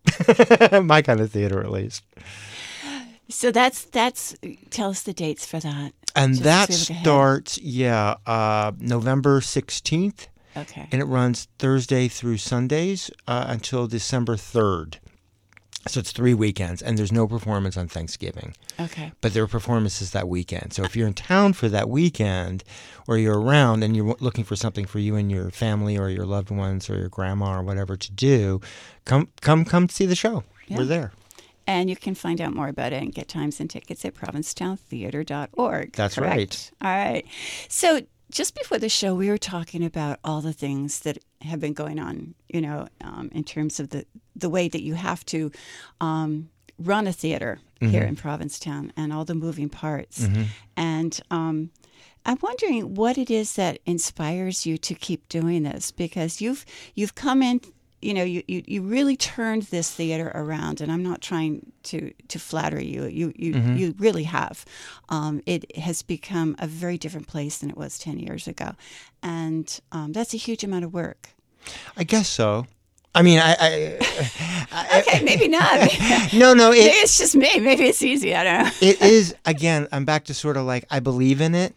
my 0.83 1.01
kind 1.01 1.19
of 1.19 1.31
theater 1.31 1.61
at 1.61 1.71
least. 1.71 2.03
so 3.29 3.51
that's 3.51 3.85
that's 3.85 4.35
tell 4.69 4.89
us 4.89 5.03
the 5.03 5.13
dates 5.13 5.45
for 5.45 5.59
that. 5.59 5.93
And 6.15 6.33
Just 6.33 6.43
that 6.43 6.69
as 6.69 6.69
we 6.69 6.81
look 6.81 6.89
ahead. 6.89 7.03
starts, 7.05 7.57
yeah, 7.59 8.15
uh, 8.25 8.71
November 8.79 9.39
16th, 9.39 10.27
Okay. 10.55 10.87
and 10.91 10.99
it 10.99 11.05
runs 11.05 11.47
Thursday 11.59 12.07
through 12.07 12.37
Sundays 12.37 13.11
uh, 13.27 13.45
until 13.47 13.85
December 13.87 14.35
3rd. 14.35 14.95
So 15.87 15.99
it's 15.99 16.11
three 16.11 16.33
weekends, 16.33 16.81
and 16.81 16.97
there's 16.97 17.11
no 17.11 17.27
performance 17.27 17.77
on 17.77 17.87
Thanksgiving. 17.87 18.55
Okay. 18.79 19.11
but 19.21 19.33
there 19.33 19.43
are 19.43 19.47
performances 19.47 20.11
that 20.11 20.27
weekend. 20.27 20.73
So 20.73 20.83
if 20.83 20.95
you're 20.95 21.07
in 21.07 21.13
town 21.13 21.53
for 21.53 21.67
that 21.69 21.89
weekend, 21.89 22.63
or 23.07 23.17
you're 23.17 23.39
around 23.39 23.83
and 23.83 23.95
you're 23.95 24.15
looking 24.19 24.43
for 24.43 24.55
something 24.55 24.85
for 24.85 24.99
you 24.99 25.15
and 25.15 25.31
your 25.31 25.49
family 25.49 25.97
or 25.97 26.09
your 26.09 26.25
loved 26.25 26.51
ones 26.51 26.89
or 26.89 26.97
your 26.97 27.09
grandma 27.09 27.57
or 27.57 27.63
whatever 27.63 27.95
to 27.95 28.11
do, 28.11 28.61
come 29.05 29.29
come 29.41 29.65
come 29.65 29.89
see 29.89 30.05
the 30.05 30.15
show. 30.15 30.43
Yeah. 30.67 30.77
We're 30.77 30.85
there. 30.85 31.11
And 31.65 31.89
you 31.89 31.95
can 31.97 32.15
find 32.15 32.39
out 32.39 32.53
more 32.53 32.69
about 32.69 32.93
it 32.93 33.01
and 33.03 33.13
get 33.13 33.27
times 33.27 33.59
and 33.59 33.69
tickets 33.69 34.05
at 34.05 34.13
provincetowntheater.org. 34.13 35.93
That's 35.93 36.15
correct? 36.15 36.71
All 36.81 36.89
right. 36.89 37.25
So 37.67 38.01
just 38.31 38.55
before 38.55 38.77
the 38.77 38.89
show, 38.89 39.15
we 39.15 39.29
were 39.29 39.37
talking 39.37 39.83
about 39.83 40.19
all 40.23 40.41
the 40.41 40.53
things 40.53 40.99
that 41.01 41.17
have 41.41 41.59
been 41.59 41.73
going 41.73 41.99
on, 41.99 42.35
you 42.49 42.61
know, 42.61 42.87
um, 43.01 43.29
in 43.33 43.43
terms 43.43 43.79
of 43.79 43.89
the, 43.89 44.05
the 44.35 44.49
way 44.49 44.67
that 44.67 44.83
you 44.83 44.95
have 44.95 45.25
to 45.27 45.51
um, 46.01 46.49
run 46.77 47.07
a 47.07 47.13
theater 47.13 47.59
here 47.79 47.89
Mm-hmm. 48.01 48.07
in 48.09 48.15
Provincetown 48.15 48.91
and 48.97 49.13
all 49.13 49.23
the 49.23 49.35
moving 49.35 49.69
parts. 49.69 50.27
And 50.75 51.19
um, 51.29 51.69
I'm 52.25 52.39
wondering 52.41 52.95
what 52.95 53.19
it 53.19 53.29
is 53.29 53.53
that 53.53 53.77
inspires 53.85 54.65
you 54.65 54.79
to 54.79 54.95
keep 54.95 55.29
doing 55.29 55.61
this 55.61 55.91
because 55.91 56.41
you've 56.41 56.65
you've 56.95 57.13
come 57.13 57.43
in 57.43 57.61
you 58.01 58.13
know 58.13 58.23
you, 58.23 58.43
you, 58.47 58.61
you 58.67 58.81
really 58.83 59.15
turned 59.17 59.63
this 59.63 59.89
theater 59.91 60.31
around 60.35 60.81
and 60.81 60.91
I'm 60.91 61.03
not 61.03 61.21
trying 61.21 61.71
to 61.83 62.11
to 62.27 62.39
flatter 62.39 62.81
you 62.81 63.05
you 63.05 63.33
you, 63.35 63.53
you 63.75 63.95
really 63.97 64.23
have 64.23 64.65
um, 65.09 65.41
it 65.45 65.75
has 65.77 66.01
become 66.03 66.55
a 66.59 66.67
very 66.67 66.97
different 66.97 67.27
place 67.27 67.57
than 67.57 67.69
it 67.69 67.77
was 67.77 67.97
10 67.97 68.19
years 68.19 68.47
ago 68.47 68.71
and 69.23 69.79
um, 69.91 70.11
that's 70.13 70.33
a 70.33 70.37
huge 70.37 70.63
amount 70.63 70.85
of 70.85 70.93
work 70.93 71.29
I 71.97 72.03
guess 72.05 72.29
so. 72.29 72.65
I 73.15 73.23
mean, 73.23 73.39
I, 73.39 73.55
I, 73.59 74.99
Okay, 74.99 75.23
maybe 75.23 75.47
not. 75.47 75.89
no, 76.33 76.53
no. 76.53 76.71
It, 76.71 76.77
it's 77.01 77.17
just 77.17 77.35
me. 77.35 77.59
Maybe 77.59 77.85
it's 77.85 78.01
easy. 78.03 78.35
I 78.35 78.43
don't 78.43 78.63
know. 78.65 78.71
it 78.81 79.01
is 79.01 79.35
again 79.45 79.87
i'm 79.91 80.05
back 80.05 80.23
to 80.25 80.33
sort 80.33 80.55
of 80.55 80.65
like 80.65 80.85
i 80.91 80.99
believe 80.99 81.41
in 81.41 81.55
it 81.55 81.73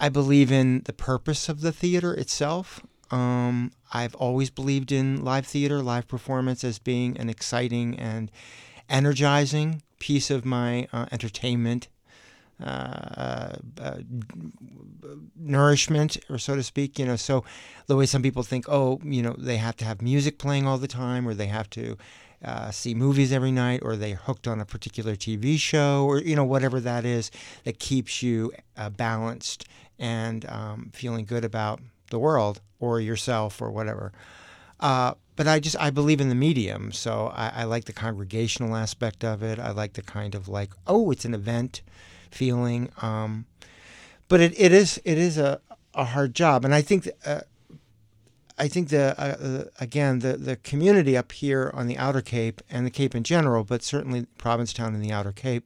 i 0.00 0.08
believe 0.08 0.50
in 0.50 0.82
the 0.84 0.92
purpose 0.92 1.48
of 1.48 1.60
the 1.60 1.70
theater 1.72 2.12
itself 2.12 2.80
um, 3.10 3.70
i've 3.92 4.14
always 4.16 4.50
believed 4.50 4.92
in 4.92 5.24
live 5.24 5.46
theater 5.46 5.82
live 5.82 6.06
performance 6.08 6.64
as 6.64 6.78
being 6.78 7.16
an 7.18 7.28
exciting 7.28 7.98
and 7.98 8.30
energizing 8.88 9.82
piece 9.98 10.30
of 10.30 10.44
my 10.44 10.86
uh, 10.92 11.06
entertainment 11.12 11.88
uh, 12.62 13.54
uh, 13.80 13.98
nourishment, 15.36 16.18
or 16.28 16.38
so 16.38 16.56
to 16.56 16.62
speak. 16.62 16.98
You 16.98 17.06
know, 17.06 17.16
so 17.16 17.44
the 17.86 17.94
way 17.94 18.06
some 18.06 18.22
people 18.22 18.42
think, 18.42 18.68
oh, 18.68 19.00
you 19.04 19.22
know, 19.22 19.36
they 19.38 19.58
have 19.58 19.76
to 19.76 19.84
have 19.84 20.02
music 20.02 20.38
playing 20.38 20.66
all 20.66 20.78
the 20.78 20.88
time, 20.88 21.28
or 21.28 21.34
they 21.34 21.46
have 21.46 21.70
to 21.70 21.96
uh, 22.44 22.70
see 22.72 22.94
movies 22.94 23.32
every 23.32 23.52
night, 23.52 23.80
or 23.82 23.94
they're 23.94 24.16
hooked 24.16 24.48
on 24.48 24.60
a 24.60 24.64
particular 24.64 25.14
TV 25.14 25.56
show, 25.58 26.04
or 26.04 26.18
you 26.18 26.34
know, 26.34 26.44
whatever 26.44 26.80
that 26.80 27.04
is 27.04 27.30
that 27.64 27.78
keeps 27.78 28.22
you 28.22 28.52
uh, 28.76 28.90
balanced 28.90 29.64
and 29.98 30.44
um, 30.48 30.90
feeling 30.92 31.24
good 31.24 31.44
about 31.44 31.80
the 32.10 32.18
world 32.18 32.60
or 32.78 33.00
yourself 33.00 33.60
or 33.60 33.70
whatever. 33.70 34.12
Uh, 34.80 35.14
but 35.36 35.46
I 35.46 35.60
just 35.60 35.76
I 35.78 35.90
believe 35.90 36.20
in 36.20 36.28
the 36.28 36.34
medium, 36.34 36.92
so 36.92 37.32
I, 37.34 37.62
I 37.62 37.64
like 37.64 37.84
the 37.84 37.92
congregational 37.92 38.74
aspect 38.74 39.24
of 39.24 39.42
it. 39.42 39.58
I 39.58 39.70
like 39.70 39.92
the 39.92 40.02
kind 40.02 40.34
of 40.34 40.48
like 40.48 40.72
oh, 40.86 41.10
it's 41.10 41.24
an 41.24 41.34
event 41.34 41.82
feeling. 42.30 42.90
Um, 43.00 43.46
but 44.28 44.40
it, 44.40 44.58
it 44.58 44.72
is 44.72 45.00
it 45.04 45.18
is 45.18 45.38
a, 45.38 45.60
a 45.94 46.04
hard 46.04 46.34
job, 46.34 46.64
and 46.64 46.74
I 46.74 46.82
think 46.82 47.08
uh, 47.24 47.40
I 48.58 48.68
think 48.68 48.88
the 48.88 49.14
uh, 49.18 49.24
uh, 49.24 49.64
again 49.80 50.18
the 50.18 50.36
the 50.36 50.56
community 50.56 51.16
up 51.16 51.32
here 51.32 51.70
on 51.72 51.86
the 51.86 51.96
Outer 51.98 52.20
Cape 52.20 52.60
and 52.68 52.84
the 52.84 52.90
Cape 52.90 53.14
in 53.14 53.22
general, 53.22 53.64
but 53.64 53.82
certainly 53.82 54.26
Provincetown 54.38 54.94
and 54.94 55.02
the 55.02 55.12
Outer 55.12 55.32
Cape 55.32 55.64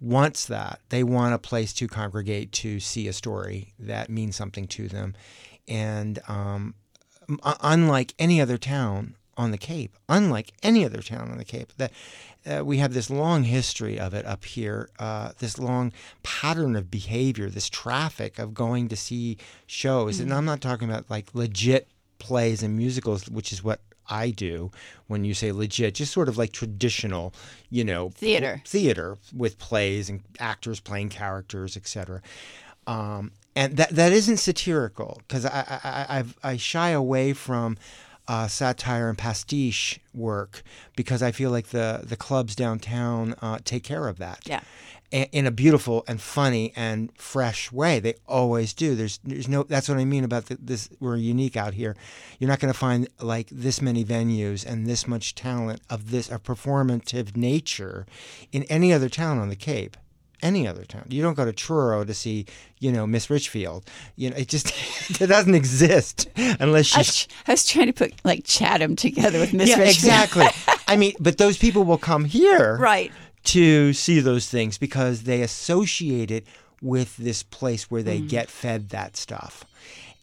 wants 0.00 0.46
that. 0.46 0.80
They 0.88 1.02
want 1.02 1.34
a 1.34 1.38
place 1.38 1.72
to 1.74 1.88
congregate 1.88 2.52
to 2.52 2.80
see 2.80 3.08
a 3.08 3.12
story 3.12 3.72
that 3.78 4.10
means 4.10 4.36
something 4.36 4.66
to 4.68 4.88
them, 4.88 5.14
and 5.68 6.18
um, 6.28 6.74
unlike 7.62 8.14
any 8.18 8.40
other 8.40 8.58
town 8.58 9.16
on 9.36 9.50
the 9.50 9.58
Cape, 9.58 9.96
unlike 10.08 10.52
any 10.62 10.84
other 10.84 11.02
town 11.02 11.30
on 11.30 11.38
the 11.38 11.44
Cape, 11.44 11.72
that 11.76 11.92
uh, 12.46 12.64
we 12.64 12.78
have 12.78 12.94
this 12.94 13.10
long 13.10 13.44
history 13.44 13.98
of 13.98 14.14
it 14.14 14.24
up 14.24 14.44
here, 14.44 14.88
uh, 14.98 15.32
this 15.38 15.58
long 15.58 15.92
pattern 16.22 16.76
of 16.76 16.90
behavior, 16.90 17.50
this 17.50 17.68
traffic 17.68 18.38
of 18.38 18.54
going 18.54 18.88
to 18.88 18.96
see 18.96 19.36
shows. 19.66 20.20
And 20.20 20.32
I'm 20.32 20.44
not 20.44 20.60
talking 20.60 20.88
about 20.88 21.10
like 21.10 21.34
legit 21.34 21.88
plays 22.18 22.62
and 22.62 22.76
musicals, 22.76 23.28
which 23.28 23.52
is 23.52 23.62
what 23.62 23.80
I 24.08 24.30
do 24.30 24.70
when 25.06 25.24
you 25.24 25.34
say 25.34 25.52
legit, 25.52 25.94
just 25.94 26.12
sort 26.12 26.28
of 26.28 26.36
like 26.38 26.52
traditional, 26.52 27.32
you 27.70 27.84
know, 27.84 28.10
Theater. 28.10 28.62
theater 28.64 29.18
with 29.34 29.58
plays 29.58 30.08
and 30.08 30.22
actors 30.38 30.80
playing 30.80 31.08
characters, 31.10 31.76
etc. 31.76 32.22
Um, 32.86 33.32
and 33.54 33.76
that 33.76 33.90
that 33.90 34.12
isn't 34.12 34.36
satirical 34.38 35.20
because 35.26 35.44
I, 35.46 35.80
I 35.82 35.88
I 35.90 36.18
I've, 36.18 36.38
I 36.42 36.56
shy 36.56 36.90
away 36.90 37.32
from 37.32 37.76
uh, 38.28 38.48
satire 38.48 39.08
and 39.08 39.16
pastiche 39.18 40.00
work 40.12 40.62
because 40.96 41.22
I 41.22 41.32
feel 41.32 41.50
like 41.50 41.68
the 41.68 42.02
the 42.04 42.16
clubs 42.16 42.54
downtown 42.54 43.34
uh, 43.42 43.58
take 43.64 43.82
care 43.84 44.08
of 44.08 44.18
that. 44.18 44.40
Yeah. 44.44 44.60
A- 45.12 45.28
In 45.32 45.46
a 45.46 45.50
beautiful 45.50 46.04
and 46.08 46.20
funny 46.20 46.72
and 46.76 47.10
fresh 47.16 47.70
way, 47.72 48.00
they 48.00 48.14
always 48.26 48.72
do. 48.74 48.94
There's, 48.94 49.18
there's 49.24 49.48
no. 49.48 49.62
That's 49.62 49.88
what 49.88 49.98
I 49.98 50.04
mean 50.04 50.24
about 50.24 50.46
the, 50.46 50.56
this. 50.60 50.88
We're 51.00 51.16
unique 51.16 51.56
out 51.56 51.74
here. 51.74 51.96
You're 52.38 52.48
not 52.50 52.60
going 52.60 52.72
to 52.72 52.78
find 52.78 53.08
like 53.20 53.48
this 53.50 53.80
many 53.80 54.04
venues 54.04 54.66
and 54.66 54.86
this 54.86 55.06
much 55.06 55.34
talent 55.34 55.80
of 55.88 56.10
this 56.10 56.30
a 56.30 56.38
performative 56.38 57.36
nature 57.36 58.06
in 58.52 58.64
any 58.64 58.92
other 58.92 59.08
town 59.08 59.38
on 59.38 59.48
the 59.48 59.56
Cape 59.56 59.96
any 60.42 60.68
other 60.68 60.84
town. 60.84 61.06
You 61.08 61.22
don't 61.22 61.34
go 61.34 61.46
to 61.46 61.52
Truro 61.52 62.04
to 62.04 62.12
see, 62.12 62.44
you 62.78 62.92
know, 62.92 63.06
Miss 63.06 63.30
Richfield. 63.30 63.88
You 64.16 64.30
know, 64.30 64.36
it 64.36 64.48
just 64.48 64.70
it 65.20 65.26
doesn't 65.28 65.54
exist 65.54 66.28
unless 66.36 66.94
I 66.94 67.02
she's 67.02 67.06
was, 67.06 67.28
I 67.48 67.52
was 67.52 67.66
trying 67.66 67.86
to 67.86 67.92
put 67.92 68.12
like 68.24 68.42
Chatham 68.44 68.96
together 68.96 69.38
with 69.40 69.52
Miss 69.54 69.70
yeah, 69.70 69.78
Richmond. 69.78 69.94
exactly. 69.96 70.46
I 70.88 70.96
mean, 70.96 71.14
but 71.18 71.38
those 71.38 71.58
people 71.58 71.84
will 71.84 71.98
come 71.98 72.24
here 72.24 72.76
Right. 72.76 73.12
To 73.46 73.92
see 73.92 74.20
those 74.20 74.48
things 74.48 74.78
because 74.78 75.22
they 75.22 75.42
associate 75.42 76.30
it 76.30 76.46
with 76.82 77.16
this 77.16 77.42
place 77.42 77.90
where 77.90 78.02
they 78.02 78.20
get 78.20 78.50
fed 78.50 78.90
that 78.90 79.16
stuff. 79.16 79.64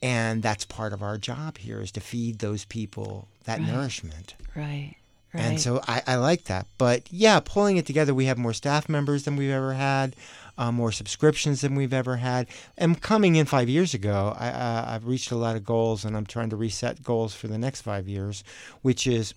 And 0.02 0.44
that's 0.44 0.66
part 0.66 0.92
of 0.94 1.02
our 1.02 1.18
job 1.18 1.58
here 1.58 1.82
is 1.82 1.92
to 1.94 2.02
feed 2.02 2.40
those 2.40 2.66
people 2.66 3.28
that 3.46 3.62
nourishment. 3.62 4.36
Right. 4.56 4.96
Right. 5.34 5.42
And 5.42 5.60
so 5.60 5.82
I, 5.88 6.04
I 6.06 6.16
like 6.18 6.44
that. 6.44 6.68
But 6.78 7.12
yeah, 7.12 7.40
pulling 7.40 7.78
it 7.78 7.88
together, 7.88 8.14
we 8.14 8.26
have 8.26 8.38
more 8.38 8.54
staff 8.54 8.88
members 8.88 9.24
than 9.24 9.36
we've 9.36 9.50
ever 9.50 9.74
had, 9.74 10.16
uh, 10.58 10.72
more 10.72 10.92
subscriptions 10.92 11.62
than 11.62 11.74
we've 11.74 11.94
ever 11.94 12.18
had. 12.18 12.48
And 12.78 13.02
coming 13.02 13.36
in 13.36 13.48
five 13.48 13.68
years 13.68 13.96
ago, 13.96 14.36
I, 14.38 14.50
uh, 14.50 14.86
I've 14.90 15.08
reached 15.08 15.32
a 15.32 15.36
lot 15.36 15.56
of 15.56 15.66
goals, 15.66 16.06
and 16.06 16.16
I'm 16.16 16.28
trying 16.28 16.52
to 16.52 16.56
reset 16.56 17.02
goals 17.02 17.34
for 17.34 17.48
the 17.48 17.58
next 17.58 17.82
five 17.82 18.08
years, 18.08 18.44
which 18.84 19.08
is 19.08 19.34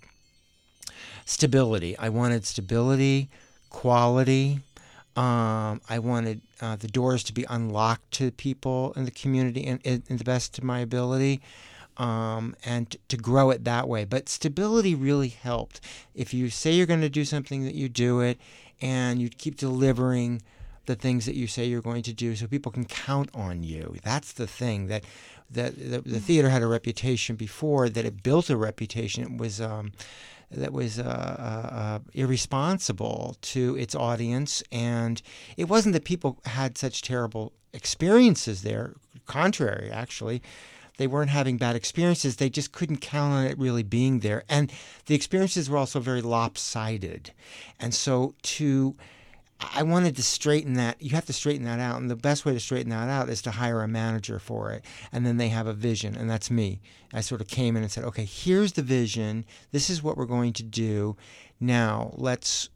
stability. 1.25 1.97
I 1.97 2.11
wanted 2.11 2.45
stability, 2.45 3.31
quality. 3.77 4.61
Um, 5.17 5.83
I 5.87 5.99
wanted 5.99 6.41
uh, 6.63 6.77
the 6.77 6.89
doors 6.89 7.23
to 7.25 7.35
be 7.35 7.45
unlocked 7.51 8.11
to 8.13 8.31
people 8.31 8.95
in 8.97 9.05
the 9.05 9.11
community 9.11 9.61
in, 9.61 9.81
in, 9.85 10.03
in 10.09 10.17
the 10.17 10.25
best 10.25 10.57
of 10.57 10.65
my 10.65 10.81
ability 10.81 11.43
um, 11.99 12.57
and 12.65 12.97
to 13.09 13.19
grow 13.19 13.51
it 13.51 13.65
that 13.65 13.87
way. 13.87 14.07
But 14.07 14.31
stability 14.31 14.95
really 14.95 15.29
helped. 15.29 15.83
If 16.15 16.33
you 16.33 16.49
say 16.49 16.73
you're 16.73 16.87
going 16.87 17.03
to 17.03 17.11
do 17.11 17.27
something, 17.27 17.65
that 17.65 17.75
you 17.75 17.91
do 17.91 18.21
it, 18.21 18.39
and 18.81 19.21
you 19.21 19.29
keep 19.29 19.57
delivering 19.59 20.41
the 20.87 20.95
things 20.95 21.27
that 21.27 21.35
you 21.35 21.47
say 21.47 21.67
you're 21.67 21.83
going 21.83 22.03
to 22.03 22.13
do, 22.13 22.35
so 22.37 22.47
people 22.47 22.73
can 22.73 22.85
count 22.85 23.31
on 23.35 23.63
you. 23.63 23.97
That's 24.03 24.33
the 24.33 24.47
thing 24.47 24.87
that 24.87 25.05
that 25.51 25.77
the, 25.77 26.01
the 26.01 26.21
theater 26.21 26.49
had 26.49 26.63
a 26.63 26.67
reputation 26.67 27.37
before 27.37 27.89
that 27.89 28.05
it 28.05 28.23
built 28.23 28.51
a 28.51 28.57
reputation. 28.57 29.23
It 29.25 29.39
was. 29.39 29.61
Um, 29.61 29.93
that 30.51 30.73
was 30.73 31.01
uh, 31.01 31.03
uh, 31.03 31.75
uh, 31.75 31.99
irresponsible 32.15 33.37
to 33.43 33.77
its 33.77 33.97
audience, 33.97 34.63
and 34.71 35.21
it 35.57 35.69
wasn't 35.69 35.93
that 35.95 36.05
people 36.05 36.39
had 36.45 36.79
such 36.79 37.03
terrible 37.03 37.53
experiences 37.73 38.63
there. 38.63 38.95
Contrary, 39.27 39.91
actually, 39.91 40.41
they 40.99 41.07
weren't 41.07 41.31
having 41.31 41.57
bad 41.57 41.77
experiences. 41.77 42.37
They 42.37 42.49
just 42.49 42.73
couldn't 42.73 42.99
count 42.99 43.35
on 43.35 43.45
it 43.45 43.59
really 43.59 43.83
being 43.83 44.21
there. 44.21 44.45
And 44.49 44.73
the 45.07 45.15
experiences 45.15 45.69
were 45.69 45.79
also 45.79 46.01
very 46.01 46.23
lopsided. 46.23 47.33
And 47.79 47.93
so 47.93 48.35
to 48.43 48.97
I 49.59 49.83
wanted 49.83 50.17
to 50.17 50.23
straighten 50.23 50.75
that. 50.75 51.01
You 51.01 51.11
have 51.11 51.27
to 51.27 51.33
straighten 51.33 51.65
that 51.65 51.81
out, 51.81 52.01
and 52.01 52.11
the 52.11 52.17
best 52.17 52.45
way 52.45 52.53
to 52.53 52.61
straighten 52.61 52.91
that 52.91 53.09
out 53.09 53.29
is 53.29 53.41
to 53.43 53.53
hire 53.53 53.83
a 53.83 53.89
manager 53.89 54.39
for 54.39 54.71
it, 54.73 54.85
and 55.13 55.27
then 55.27 55.39
they 55.39 55.49
have 55.49 55.67
a 55.67 55.73
vision, 55.73 56.15
and 56.15 56.29
that's 56.29 56.51
me. 56.51 56.81
I 57.13 57.21
sort 57.23 57.41
of 57.41 57.49
came 57.49 57.77
in 57.77 57.83
and 57.83 57.91
said, 57.91 58.05
"Okay, 58.05 58.25
here's 58.25 58.73
the 58.73 58.83
vision. 58.83 59.45
This 59.73 59.89
is 59.89 60.03
what 60.03 60.17
we're 60.17 60.27
going 60.27 60.53
to 60.55 60.63
do. 60.63 61.17
Now 61.59 62.13
let's 62.17 62.69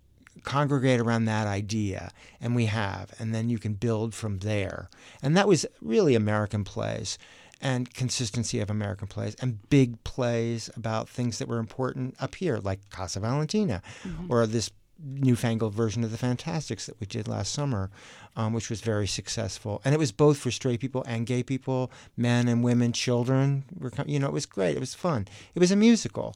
congregate 0.43 1.01
around 1.01 1.27
that 1.27 1.47
idea, 1.47 2.11
and 2.41 2.55
we 2.55 2.67
have, 2.67 3.13
and 3.19 3.35
then 3.35 3.51
you 3.51 3.59
can 3.59 3.75
build 3.75 4.15
from 4.15 4.39
there." 4.39 4.89
And 5.23 5.37
that 5.37 5.49
was 5.49 5.67
really 5.83 6.15
American 6.15 6.65
plays 6.65 7.19
and 7.61 7.93
consistency 7.93 8.59
of 8.61 8.71
American 8.71 9.07
plays 9.07 9.35
and 9.37 9.69
big 9.69 10.03
plays 10.03 10.71
about 10.77 11.11
things 11.11 11.39
that 11.39 11.49
were 11.49 11.59
important 11.59 12.15
up 12.19 12.37
here, 12.37 12.59
like 12.59 12.89
Casa 12.89 13.21
Valentina, 13.21 13.83
mm-hmm. 14.03 14.33
or 14.33 14.47
this 14.47 14.71
newfangled 15.03 15.75
version 15.75 16.05
of 16.05 16.11
the 16.11 16.19
Fantasticks 16.19 16.87
that 16.87 16.99
we 17.01 17.07
did 17.07 17.29
last 17.29 17.53
summer, 17.53 17.91
um, 18.37 18.53
which 18.53 18.71
was 18.71 18.81
very 18.81 19.07
successful. 19.07 19.81
And 19.85 19.95
it 19.95 19.99
was 19.99 20.13
both 20.13 20.39
for 20.39 20.51
straight 20.51 20.81
people 20.81 21.05
and 21.07 21.27
gay 21.27 21.43
people, 21.43 21.91
men 22.17 22.49
and 22.49 22.63
women, 22.63 22.93
children. 22.93 23.65
Were, 23.79 23.93
you 24.07 24.19
know, 24.19 24.27
it 24.27 24.33
was 24.33 24.47
great. 24.47 24.77
It 24.77 24.81
was 24.81 24.95
fun. 24.95 25.29
It 25.55 25.61
was 25.61 25.71
a 25.71 25.77
musical, 25.77 26.35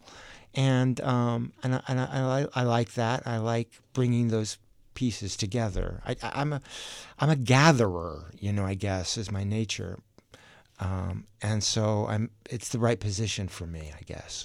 and 0.55 1.00
um, 1.00 1.53
and 1.62 1.77
I, 1.77 1.83
and 1.88 2.00
I, 2.00 2.05
I, 2.55 2.61
I 2.61 2.62
like 2.62 2.94
that. 2.94 3.27
I 3.27 3.38
like 3.38 3.70
bringing 3.92 4.29
those 4.29 4.59
pieces 4.94 5.37
together. 5.37 6.00
I, 6.07 6.16
I'm 6.22 6.53
a 6.53 6.61
I'm 7.18 7.31
a 7.31 7.37
gatherer. 7.37 8.31
You 8.38 8.53
know, 8.53 8.64
I 8.64 8.74
guess 8.74 9.16
is 9.16 9.31
my 9.31 9.44
nature. 9.44 9.98
Um, 10.81 11.27
and 11.40 11.62
so 11.62 12.07
I'm. 12.09 12.31
It's 12.50 12.70
the 12.70 12.79
right 12.79 12.98
position 12.98 13.48
for 13.48 13.66
me, 13.66 13.92
I 13.96 14.03
guess. 14.03 14.44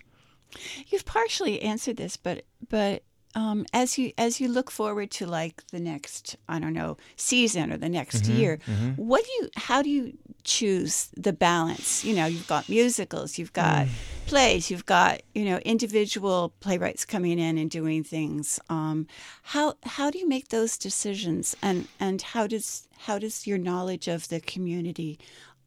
You've 0.88 1.06
partially 1.06 1.62
answered 1.62 1.98
this, 1.98 2.18
but 2.18 2.46
but 2.70 3.04
um, 3.36 3.66
as 3.74 3.98
you 3.98 4.12
as 4.18 4.40
you 4.42 4.48
look 4.48 4.72
forward 4.72 5.12
to 5.12 5.28
like 5.28 5.66
the 5.68 5.80
next 5.80 6.36
I 6.48 6.60
don't 6.60 6.74
know 6.74 6.98
season 7.16 7.72
or 7.72 7.78
the 7.78 7.90
next 7.90 8.26
year, 8.28 8.60
what 8.96 9.24
do 9.24 9.32
you 9.32 9.50
how 9.56 9.82
do 9.82 9.90
you 9.90 10.18
choose 10.44 11.10
the 11.16 11.34
balance? 11.34 12.04
You 12.04 12.16
know, 12.16 12.26
you've 12.26 12.48
got 12.48 12.68
musicals, 12.70 13.38
you've 13.38 13.54
got 13.54 13.88
plays, 14.26 14.72
you've 14.72 14.86
got 14.86 15.22
you 15.36 15.46
know 15.46 15.58
individual 15.60 16.54
playwrights 16.60 17.06
coming 17.06 17.38
in 17.40 17.58
and 17.58 17.70
doing 17.70 18.04
things. 18.04 18.60
Um, 18.70 19.08
how 19.44 19.76
how 19.84 20.10
do 20.10 20.18
you 20.18 20.28
make 20.28 20.50
those 20.50 20.78
decisions, 20.78 21.56
and 21.62 21.88
and 22.00 22.22
how 22.22 22.48
does 22.48 22.88
how 22.98 23.20
does 23.20 23.46
your 23.48 23.58
knowledge 23.58 24.08
of 24.08 24.28
the 24.28 24.40
community 24.40 25.20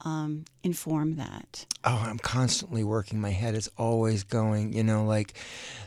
um, 0.05 0.45
inform 0.63 1.17
that? 1.17 1.67
oh, 1.85 2.05
I'm 2.07 2.19
constantly 2.19 2.85
working. 2.85 3.21
My 3.21 3.31
head 3.31 3.55
is 3.55 3.71
always 3.77 4.23
going. 4.23 4.73
You 4.73 4.83
know, 4.83 5.05
like 5.05 5.35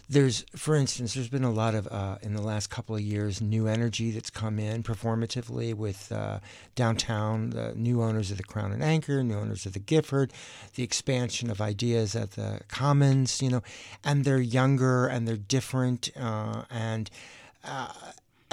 there's, 0.09 0.45
for 0.55 0.75
instance, 0.75 1.13
there's 1.13 1.29
been 1.29 1.43
a 1.43 1.51
lot 1.51 1.75
of 1.75 1.87
uh, 1.87 2.17
in 2.21 2.33
the 2.33 2.41
last 2.41 2.69
couple 2.69 2.95
of 2.95 3.01
years 3.01 3.41
new 3.41 3.67
energy 3.67 4.11
that's 4.11 4.29
come 4.29 4.59
in 4.59 4.83
performatively 4.83 5.73
with 5.73 6.11
uh, 6.11 6.39
downtown, 6.75 7.51
the 7.51 7.73
new 7.75 8.01
owners 8.01 8.31
of 8.31 8.37
the 8.37 8.43
Crown 8.43 8.71
and 8.71 8.83
Anchor, 8.83 9.23
new 9.23 9.35
owners 9.35 9.65
of 9.65 9.73
the 9.73 9.79
Gifford, 9.79 10.33
the 10.75 10.83
expansion 10.83 11.49
of 11.49 11.61
ideas 11.61 12.15
at 12.15 12.31
the 12.31 12.61
Commons. 12.67 13.41
You 13.41 13.49
know, 13.49 13.63
and 14.03 14.25
they're 14.25 14.39
younger 14.39 15.07
and 15.07 15.27
they're 15.27 15.37
different 15.37 16.09
uh, 16.19 16.63
and. 16.69 17.09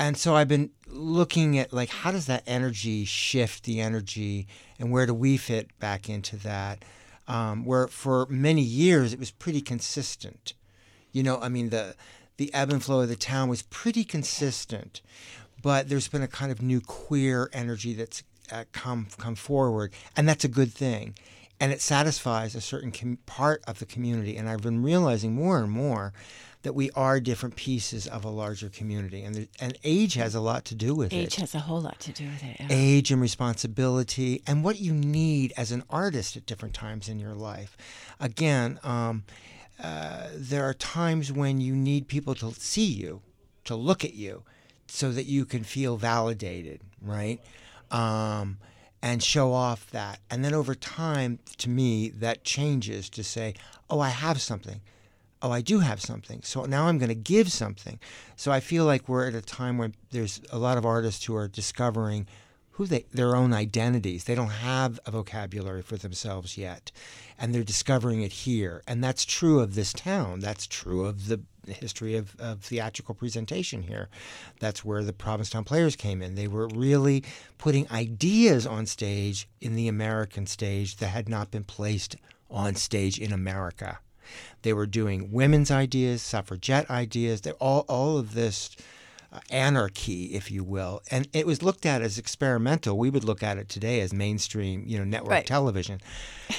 And 0.02 0.16
so 0.16 0.34
I've 0.34 0.48
been 0.48 0.70
looking 0.88 1.56
at 1.60 1.72
like 1.72 1.88
how 1.88 2.10
does 2.10 2.26
that 2.26 2.42
energy 2.44 3.04
shift 3.04 3.62
the 3.62 3.80
energy 3.80 4.48
and 4.80 4.90
where 4.90 5.06
do 5.06 5.14
we 5.14 5.36
fit 5.36 5.78
back 5.78 6.08
into 6.08 6.36
that? 6.38 6.84
Um, 7.28 7.64
where 7.64 7.86
for 7.86 8.26
many 8.26 8.62
years 8.62 9.12
it 9.12 9.20
was 9.20 9.30
pretty 9.30 9.60
consistent. 9.60 10.54
You 11.12 11.22
know 11.22 11.38
i 11.40 11.48
mean 11.48 11.68
the 11.68 11.94
the 12.36 12.52
ebb 12.52 12.70
and 12.72 12.82
flow 12.82 13.02
of 13.02 13.10
the 13.10 13.16
town 13.16 13.48
was 13.48 13.62
pretty 13.62 14.02
consistent 14.02 15.02
but 15.62 15.88
there's 15.88 16.08
been 16.08 16.22
a 16.22 16.26
kind 16.26 16.50
of 16.50 16.60
new 16.60 16.80
queer 16.80 17.48
energy 17.52 17.92
that's 17.94 18.24
uh, 18.50 18.64
come 18.72 19.06
come 19.18 19.36
forward 19.36 19.92
and 20.16 20.28
that's 20.28 20.44
a 20.44 20.48
good 20.48 20.72
thing. 20.72 21.14
And 21.60 21.70
it 21.70 21.80
satisfies 21.80 22.56
a 22.56 22.60
certain 22.60 22.90
com- 22.90 23.18
part 23.24 23.62
of 23.68 23.78
the 23.78 23.86
community 23.86 24.36
and 24.36 24.48
i've 24.48 24.62
been 24.62 24.82
realizing 24.82 25.32
more 25.32 25.58
and 25.60 25.70
more 25.70 26.12
that 26.62 26.74
we 26.74 26.90
are 26.92 27.20
different 27.20 27.56
pieces 27.56 28.06
of 28.06 28.24
a 28.24 28.28
larger 28.28 28.68
community, 28.68 29.22
and 29.22 29.34
there, 29.34 29.46
and 29.60 29.76
age 29.84 30.14
has 30.14 30.34
a 30.34 30.40
lot 30.40 30.64
to 30.66 30.74
do 30.74 30.94
with 30.94 31.12
Age 31.12 31.20
it. 31.20 31.24
Age 31.24 31.36
has 31.36 31.54
a 31.54 31.60
whole 31.60 31.80
lot 31.80 31.98
to 32.00 32.12
do 32.12 32.24
with 32.24 32.42
it. 32.42 32.56
yeah. 32.60 32.66
Age 32.70 33.10
and 33.10 33.20
responsibility, 33.20 34.42
and 34.46 34.62
what 34.64 34.78
you 34.78 34.92
need 34.92 35.52
as 35.56 35.72
an 35.72 35.82
artist 35.90 36.36
at 36.36 36.46
different 36.46 36.74
times 36.74 37.08
in 37.08 37.18
your 37.18 37.34
life. 37.34 37.76
Again, 38.20 38.78
um, 38.82 39.24
uh, 39.82 40.28
there 40.34 40.64
are 40.64 40.74
times 40.74 41.32
when 41.32 41.60
you 41.60 41.74
need 41.74 42.06
people 42.06 42.34
to 42.36 42.52
see 42.52 42.86
you, 42.86 43.22
to 43.64 43.74
look 43.74 44.04
at 44.04 44.14
you, 44.14 44.44
so 44.86 45.10
that 45.10 45.24
you 45.24 45.44
can 45.44 45.64
feel 45.64 45.96
validated, 45.96 46.80
right? 47.00 47.40
Um, 47.90 48.58
and 49.02 49.20
show 49.22 49.52
off 49.52 49.90
that. 49.90 50.20
And 50.30 50.44
then 50.44 50.54
over 50.54 50.76
time, 50.76 51.40
to 51.58 51.68
me, 51.68 52.10
that 52.10 52.44
changes 52.44 53.10
to 53.10 53.24
say, 53.24 53.54
oh, 53.90 53.98
I 53.98 54.10
have 54.10 54.40
something. 54.40 54.80
Oh, 55.42 55.50
I 55.50 55.60
do 55.60 55.80
have 55.80 56.00
something. 56.00 56.40
So 56.42 56.64
now 56.64 56.86
I'm 56.86 56.98
going 56.98 57.08
to 57.08 57.14
give 57.16 57.50
something. 57.50 57.98
So 58.36 58.52
I 58.52 58.60
feel 58.60 58.84
like 58.84 59.08
we're 59.08 59.26
at 59.26 59.34
a 59.34 59.42
time 59.42 59.76
when 59.76 59.94
there's 60.12 60.40
a 60.50 60.58
lot 60.58 60.78
of 60.78 60.86
artists 60.86 61.24
who 61.24 61.34
are 61.34 61.48
discovering 61.48 62.28
who 62.72 62.86
they 62.86 63.04
their 63.12 63.36
own 63.36 63.52
identities. 63.52 64.24
They 64.24 64.34
don't 64.34 64.48
have 64.48 64.98
a 65.04 65.10
vocabulary 65.10 65.82
for 65.82 65.96
themselves 65.96 66.56
yet, 66.56 66.90
and 67.38 67.54
they're 67.54 67.62
discovering 67.62 68.22
it 68.22 68.32
here. 68.32 68.82
And 68.86 69.04
that's 69.04 69.24
true 69.24 69.60
of 69.60 69.74
this 69.74 69.92
town. 69.92 70.40
That's 70.40 70.66
true 70.66 71.04
of 71.04 71.28
the 71.28 71.40
history 71.66 72.16
of, 72.16 72.34
of 72.40 72.60
theatrical 72.60 73.14
presentation 73.14 73.82
here. 73.82 74.08
That's 74.58 74.84
where 74.84 75.04
the 75.04 75.12
Provincetown 75.12 75.64
Players 75.64 75.96
came 75.96 76.22
in. 76.22 76.34
They 76.34 76.48
were 76.48 76.68
really 76.68 77.24
putting 77.58 77.90
ideas 77.90 78.66
on 78.66 78.86
stage 78.86 79.48
in 79.60 79.76
the 79.76 79.88
American 79.88 80.46
stage 80.46 80.96
that 80.96 81.08
had 81.08 81.28
not 81.28 81.50
been 81.50 81.64
placed 81.64 82.16
on 82.50 82.74
stage 82.74 83.18
in 83.18 83.32
America. 83.32 83.98
They 84.62 84.72
were 84.72 84.86
doing 84.86 85.30
women's 85.32 85.70
ideas, 85.70 86.22
suffragette 86.22 86.88
ideas. 86.90 87.40
They 87.42 87.52
all 87.52 87.84
all 87.88 88.18
of 88.18 88.34
this 88.34 88.76
uh, 89.32 89.40
anarchy, 89.50 90.34
if 90.34 90.50
you 90.50 90.62
will, 90.62 91.00
and 91.10 91.26
it 91.32 91.46
was 91.46 91.62
looked 91.62 91.86
at 91.86 92.02
as 92.02 92.18
experimental. 92.18 92.98
We 92.98 93.10
would 93.10 93.24
look 93.24 93.42
at 93.42 93.58
it 93.58 93.68
today 93.68 94.00
as 94.00 94.12
mainstream, 94.12 94.84
you 94.86 94.98
know, 94.98 95.04
network 95.04 95.30
Right. 95.30 95.46
television. 95.46 96.00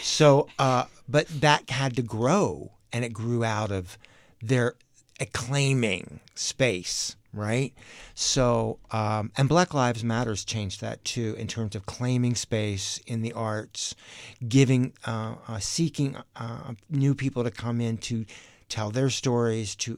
So, 0.01 0.47
uh, 0.59 0.85
but 1.07 1.27
that 1.27 1.69
had 1.69 1.95
to 1.97 2.01
grow, 2.01 2.71
and 2.91 3.05
it 3.05 3.13
grew 3.13 3.43
out 3.43 3.71
of 3.71 3.97
their 4.41 4.73
acclaiming 5.19 6.19
space, 6.35 7.15
right? 7.33 7.73
So, 8.13 8.79
um, 8.91 9.31
and 9.37 9.49
Black 9.49 9.73
Lives 9.73 10.03
Matters 10.03 10.45
changed 10.45 10.81
that 10.81 11.03
too 11.03 11.35
in 11.37 11.47
terms 11.47 11.75
of 11.75 11.85
claiming 11.85 12.35
space 12.35 12.99
in 13.07 13.21
the 13.21 13.33
arts, 13.33 13.95
giving, 14.47 14.93
uh, 15.05 15.35
uh, 15.47 15.59
seeking 15.59 16.15
uh, 16.35 16.73
new 16.89 17.15
people 17.15 17.43
to 17.43 17.51
come 17.51 17.81
in 17.81 17.97
to 17.97 18.25
tell 18.69 18.91
their 18.91 19.09
stories, 19.09 19.75
to 19.75 19.97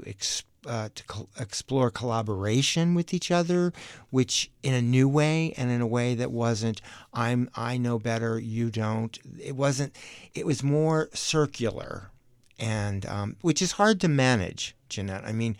uh, 0.66 0.90
to 0.96 1.04
col- 1.04 1.30
explore 1.40 1.92
collaboration 1.92 2.96
with 2.96 3.14
each 3.14 3.32
other, 3.32 3.72
which 4.10 4.52
in 4.64 4.74
a 4.74 4.82
new 4.82 5.08
way 5.08 5.54
and 5.58 5.70
in 5.70 5.82
a 5.82 5.88
way 5.88 6.16
that 6.16 6.32
wasn't 6.32 6.82
I'm 7.14 7.50
I 7.56 7.78
know 7.78 8.00
better, 8.00 8.40
you 8.40 8.70
don't. 8.72 9.18
It 9.42 9.56
wasn't. 9.56 9.96
It 10.34 10.46
was 10.46 10.64
more 10.64 11.10
circular, 11.14 12.12
and 12.60 13.06
um, 13.06 13.36
which 13.42 13.62
is 13.62 13.74
hard 13.74 14.02
to 14.02 14.08
manage, 14.08 14.76
Jeanette. 14.90 15.24
I 15.26 15.32
mean, 15.32 15.58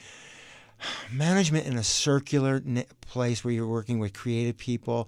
management 1.12 1.66
in 1.66 1.78
a 1.78 1.84
circular 1.84 2.62
place 3.02 3.44
where 3.44 3.54
you're 3.54 3.68
working 3.68 4.00
with 4.00 4.14
creative 4.14 4.58
people 4.58 5.08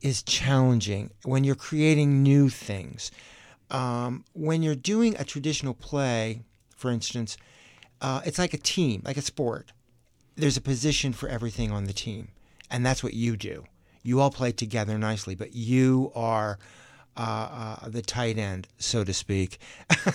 is 0.00 0.22
challenging 0.22 1.10
when 1.24 1.44
you're 1.44 1.54
creating 1.54 2.22
new 2.22 2.48
things. 2.48 3.10
Um, 3.70 4.24
when 4.32 4.62
you're 4.62 4.74
doing 4.74 5.16
a 5.18 5.24
traditional 5.24 5.74
play, 5.74 6.42
for 6.76 6.90
instance, 6.90 7.36
uh, 8.00 8.20
it's 8.24 8.38
like 8.38 8.54
a 8.54 8.58
team, 8.58 9.02
like 9.04 9.16
a 9.16 9.22
sport. 9.22 9.72
There's 10.36 10.56
a 10.56 10.60
position 10.60 11.12
for 11.12 11.28
everything 11.28 11.72
on 11.72 11.84
the 11.84 11.92
team, 11.92 12.28
and 12.70 12.86
that's 12.86 13.02
what 13.02 13.14
you 13.14 13.36
do. 13.36 13.64
You 14.02 14.20
all 14.20 14.30
play 14.30 14.52
together 14.52 14.96
nicely, 14.96 15.34
but 15.34 15.54
you 15.54 16.12
are 16.14 16.58
uh, 17.18 17.76
uh, 17.82 17.88
the 17.88 18.00
tight 18.00 18.38
end, 18.38 18.68
so 18.78 19.02
to 19.02 19.12
speak, 19.12 19.58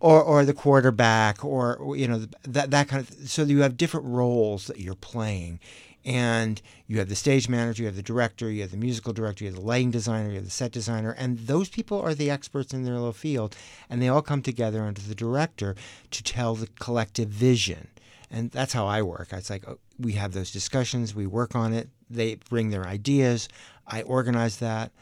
or 0.00 0.22
or 0.22 0.44
the 0.44 0.54
quarterback, 0.54 1.44
or 1.44 1.94
you 1.96 2.06
know 2.06 2.26
that 2.44 2.70
that 2.70 2.88
kind 2.88 3.00
of. 3.02 3.28
So 3.28 3.42
you 3.42 3.62
have 3.62 3.76
different 3.76 4.06
roles 4.06 4.68
that 4.68 4.78
you're 4.78 4.94
playing, 4.94 5.58
and 6.04 6.62
you 6.86 6.98
have 6.98 7.08
the 7.08 7.16
stage 7.16 7.48
manager, 7.48 7.82
you 7.82 7.86
have 7.88 7.96
the 7.96 8.02
director, 8.02 8.50
you 8.50 8.62
have 8.62 8.70
the 8.70 8.76
musical 8.76 9.12
director, 9.12 9.44
you 9.44 9.50
have 9.50 9.58
the 9.58 9.66
lighting 9.66 9.90
designer, 9.90 10.28
you 10.28 10.36
have 10.36 10.44
the 10.44 10.50
set 10.50 10.70
designer, 10.72 11.10
and 11.18 11.40
those 11.40 11.68
people 11.68 12.00
are 12.00 12.14
the 12.14 12.30
experts 12.30 12.72
in 12.72 12.84
their 12.84 12.94
little 12.94 13.12
field, 13.12 13.56
and 13.88 14.00
they 14.00 14.08
all 14.08 14.22
come 14.22 14.42
together 14.42 14.82
under 14.82 15.00
the 15.00 15.14
director 15.14 15.74
to 16.12 16.22
tell 16.22 16.54
the 16.54 16.68
collective 16.78 17.28
vision. 17.28 17.88
And 18.30 18.52
that's 18.52 18.72
how 18.72 18.86
I 18.86 19.02
work. 19.02 19.32
It's 19.32 19.50
like 19.50 19.66
uh, 19.66 19.74
we 19.98 20.12
have 20.12 20.32
those 20.32 20.52
discussions, 20.52 21.16
we 21.16 21.26
work 21.26 21.56
on 21.56 21.72
it, 21.72 21.88
they 22.08 22.36
bring 22.48 22.70
their 22.70 22.86
ideas, 22.86 23.48
I 23.88 24.02
organize 24.02 24.58
that, 24.58 24.92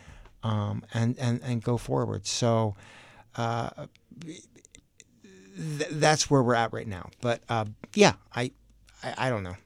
um, 0.43 0.85
and, 0.95 1.19
and, 1.19 1.41
and 1.43 1.63
go 1.63 1.77
forward. 1.77 2.27
So 2.27 2.77
uh, 3.37 3.71
th- 4.25 5.91
that's 5.91 6.31
where 6.31 6.43
we're 6.43 6.55
at 6.55 6.73
right 6.73 6.87
now. 6.87 7.11
But 7.21 7.43
uh, 7.49 7.67
yeah, 7.95 8.15
I, 8.35 8.53
I, 9.03 9.15
I 9.19 9.31
don't 9.31 9.43
know. 9.43 9.57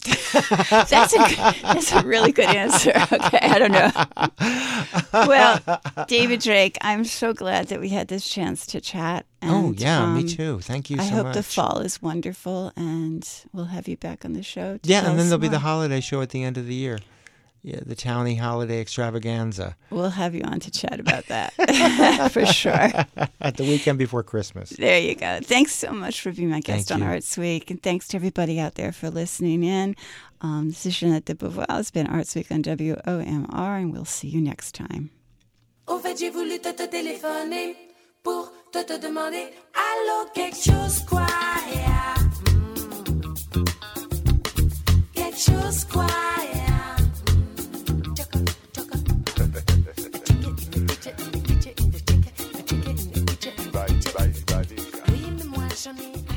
That's 0.32 1.12
a 1.12 1.18
good, 1.18 1.54
that's 1.62 1.92
a 1.92 2.02
really 2.02 2.32
good 2.32 2.46
answer. 2.46 2.92
Okay, 3.12 3.38
I 3.42 3.58
don't 3.58 3.72
know. 3.72 3.90
Well, 5.12 5.60
David 6.08 6.40
Drake, 6.40 6.78
I'm 6.80 7.04
so 7.04 7.34
glad 7.34 7.68
that 7.68 7.80
we 7.80 7.90
had 7.90 8.08
this 8.08 8.26
chance 8.28 8.64
to 8.68 8.80
chat. 8.80 9.26
oh 9.42 9.66
and, 9.66 9.80
yeah, 9.80 10.06
me 10.06 10.20
um, 10.20 10.26
too. 10.26 10.60
Thank 10.60 10.88
you 10.88 10.96
I 10.98 11.04
so 11.04 11.16
hope 11.16 11.26
much. 11.26 11.34
the 11.34 11.42
fall 11.42 11.80
is 11.80 12.00
wonderful, 12.00 12.72
and 12.76 13.28
we'll 13.52 13.66
have 13.66 13.88
you 13.88 13.98
back 13.98 14.24
on 14.24 14.32
the 14.32 14.42
show. 14.42 14.78
Yeah, 14.84 15.06
and 15.06 15.18
then 15.18 15.26
there'll 15.26 15.38
be 15.38 15.48
the 15.48 15.58
holiday 15.58 16.00
show 16.00 16.22
at 16.22 16.30
the 16.30 16.44
end 16.44 16.56
of 16.56 16.66
the 16.66 16.74
year. 16.74 16.98
Yeah, 17.62 17.80
the 17.84 17.94
Towny 17.94 18.36
Holiday 18.36 18.80
Extravaganza 18.80 19.76
We'll 19.90 20.08
have 20.10 20.34
you 20.34 20.42
on 20.44 20.60
to 20.60 20.70
chat 20.70 20.98
about 20.98 21.26
that 21.26 21.52
for 22.32 22.46
sure. 22.46 22.72
at 23.40 23.56
the 23.56 23.64
weekend 23.64 23.98
before 23.98 24.22
Christmas. 24.22 24.70
There 24.70 24.98
you 24.98 25.14
go. 25.14 25.40
Thanks 25.42 25.74
so 25.74 25.92
much 25.92 26.22
for 26.22 26.32
being 26.32 26.48
my 26.48 26.60
guest 26.60 26.88
Thank 26.88 27.02
on 27.02 27.06
you. 27.06 27.12
Arts 27.12 27.36
Week. 27.36 27.70
And 27.70 27.82
thanks 27.82 28.08
to 28.08 28.16
everybody 28.16 28.58
out 28.58 28.76
there 28.76 28.92
for 28.92 29.10
listening 29.10 29.62
in. 29.62 29.94
Um, 30.40 30.68
this 30.68 30.86
is 30.86 30.98
Jeanette 30.98 31.26
de 31.26 31.34
Beauvoir. 31.34 31.66
It's 31.78 31.90
been 31.90 32.06
Arts 32.06 32.34
Week 32.34 32.50
on 32.50 32.62
WOMR, 32.62 33.78
and 33.82 33.92
we'll 33.92 34.06
see 34.06 34.28
you 34.28 34.40
next 34.40 34.74
time. 34.74 35.10
Au 35.86 35.98
fait, 35.98 36.16
j'ai 36.18 36.30
voulu 36.30 36.58
te, 36.60 36.72
te 36.72 36.86
téléphoner 36.86 37.76
pour 38.22 38.50
te, 38.72 38.82
te 38.84 38.98
demander 38.98 39.48
Allô, 39.74 40.30
quelque 40.34 40.56
chose 40.56 41.00
quoi 41.00 41.26
yeah. 41.74 42.14
Mm. 42.52 43.34
Quelque 45.12 45.38
chose 45.38 45.84
quoi 45.84 46.06
Russian 55.80 55.96
me. 55.96 56.29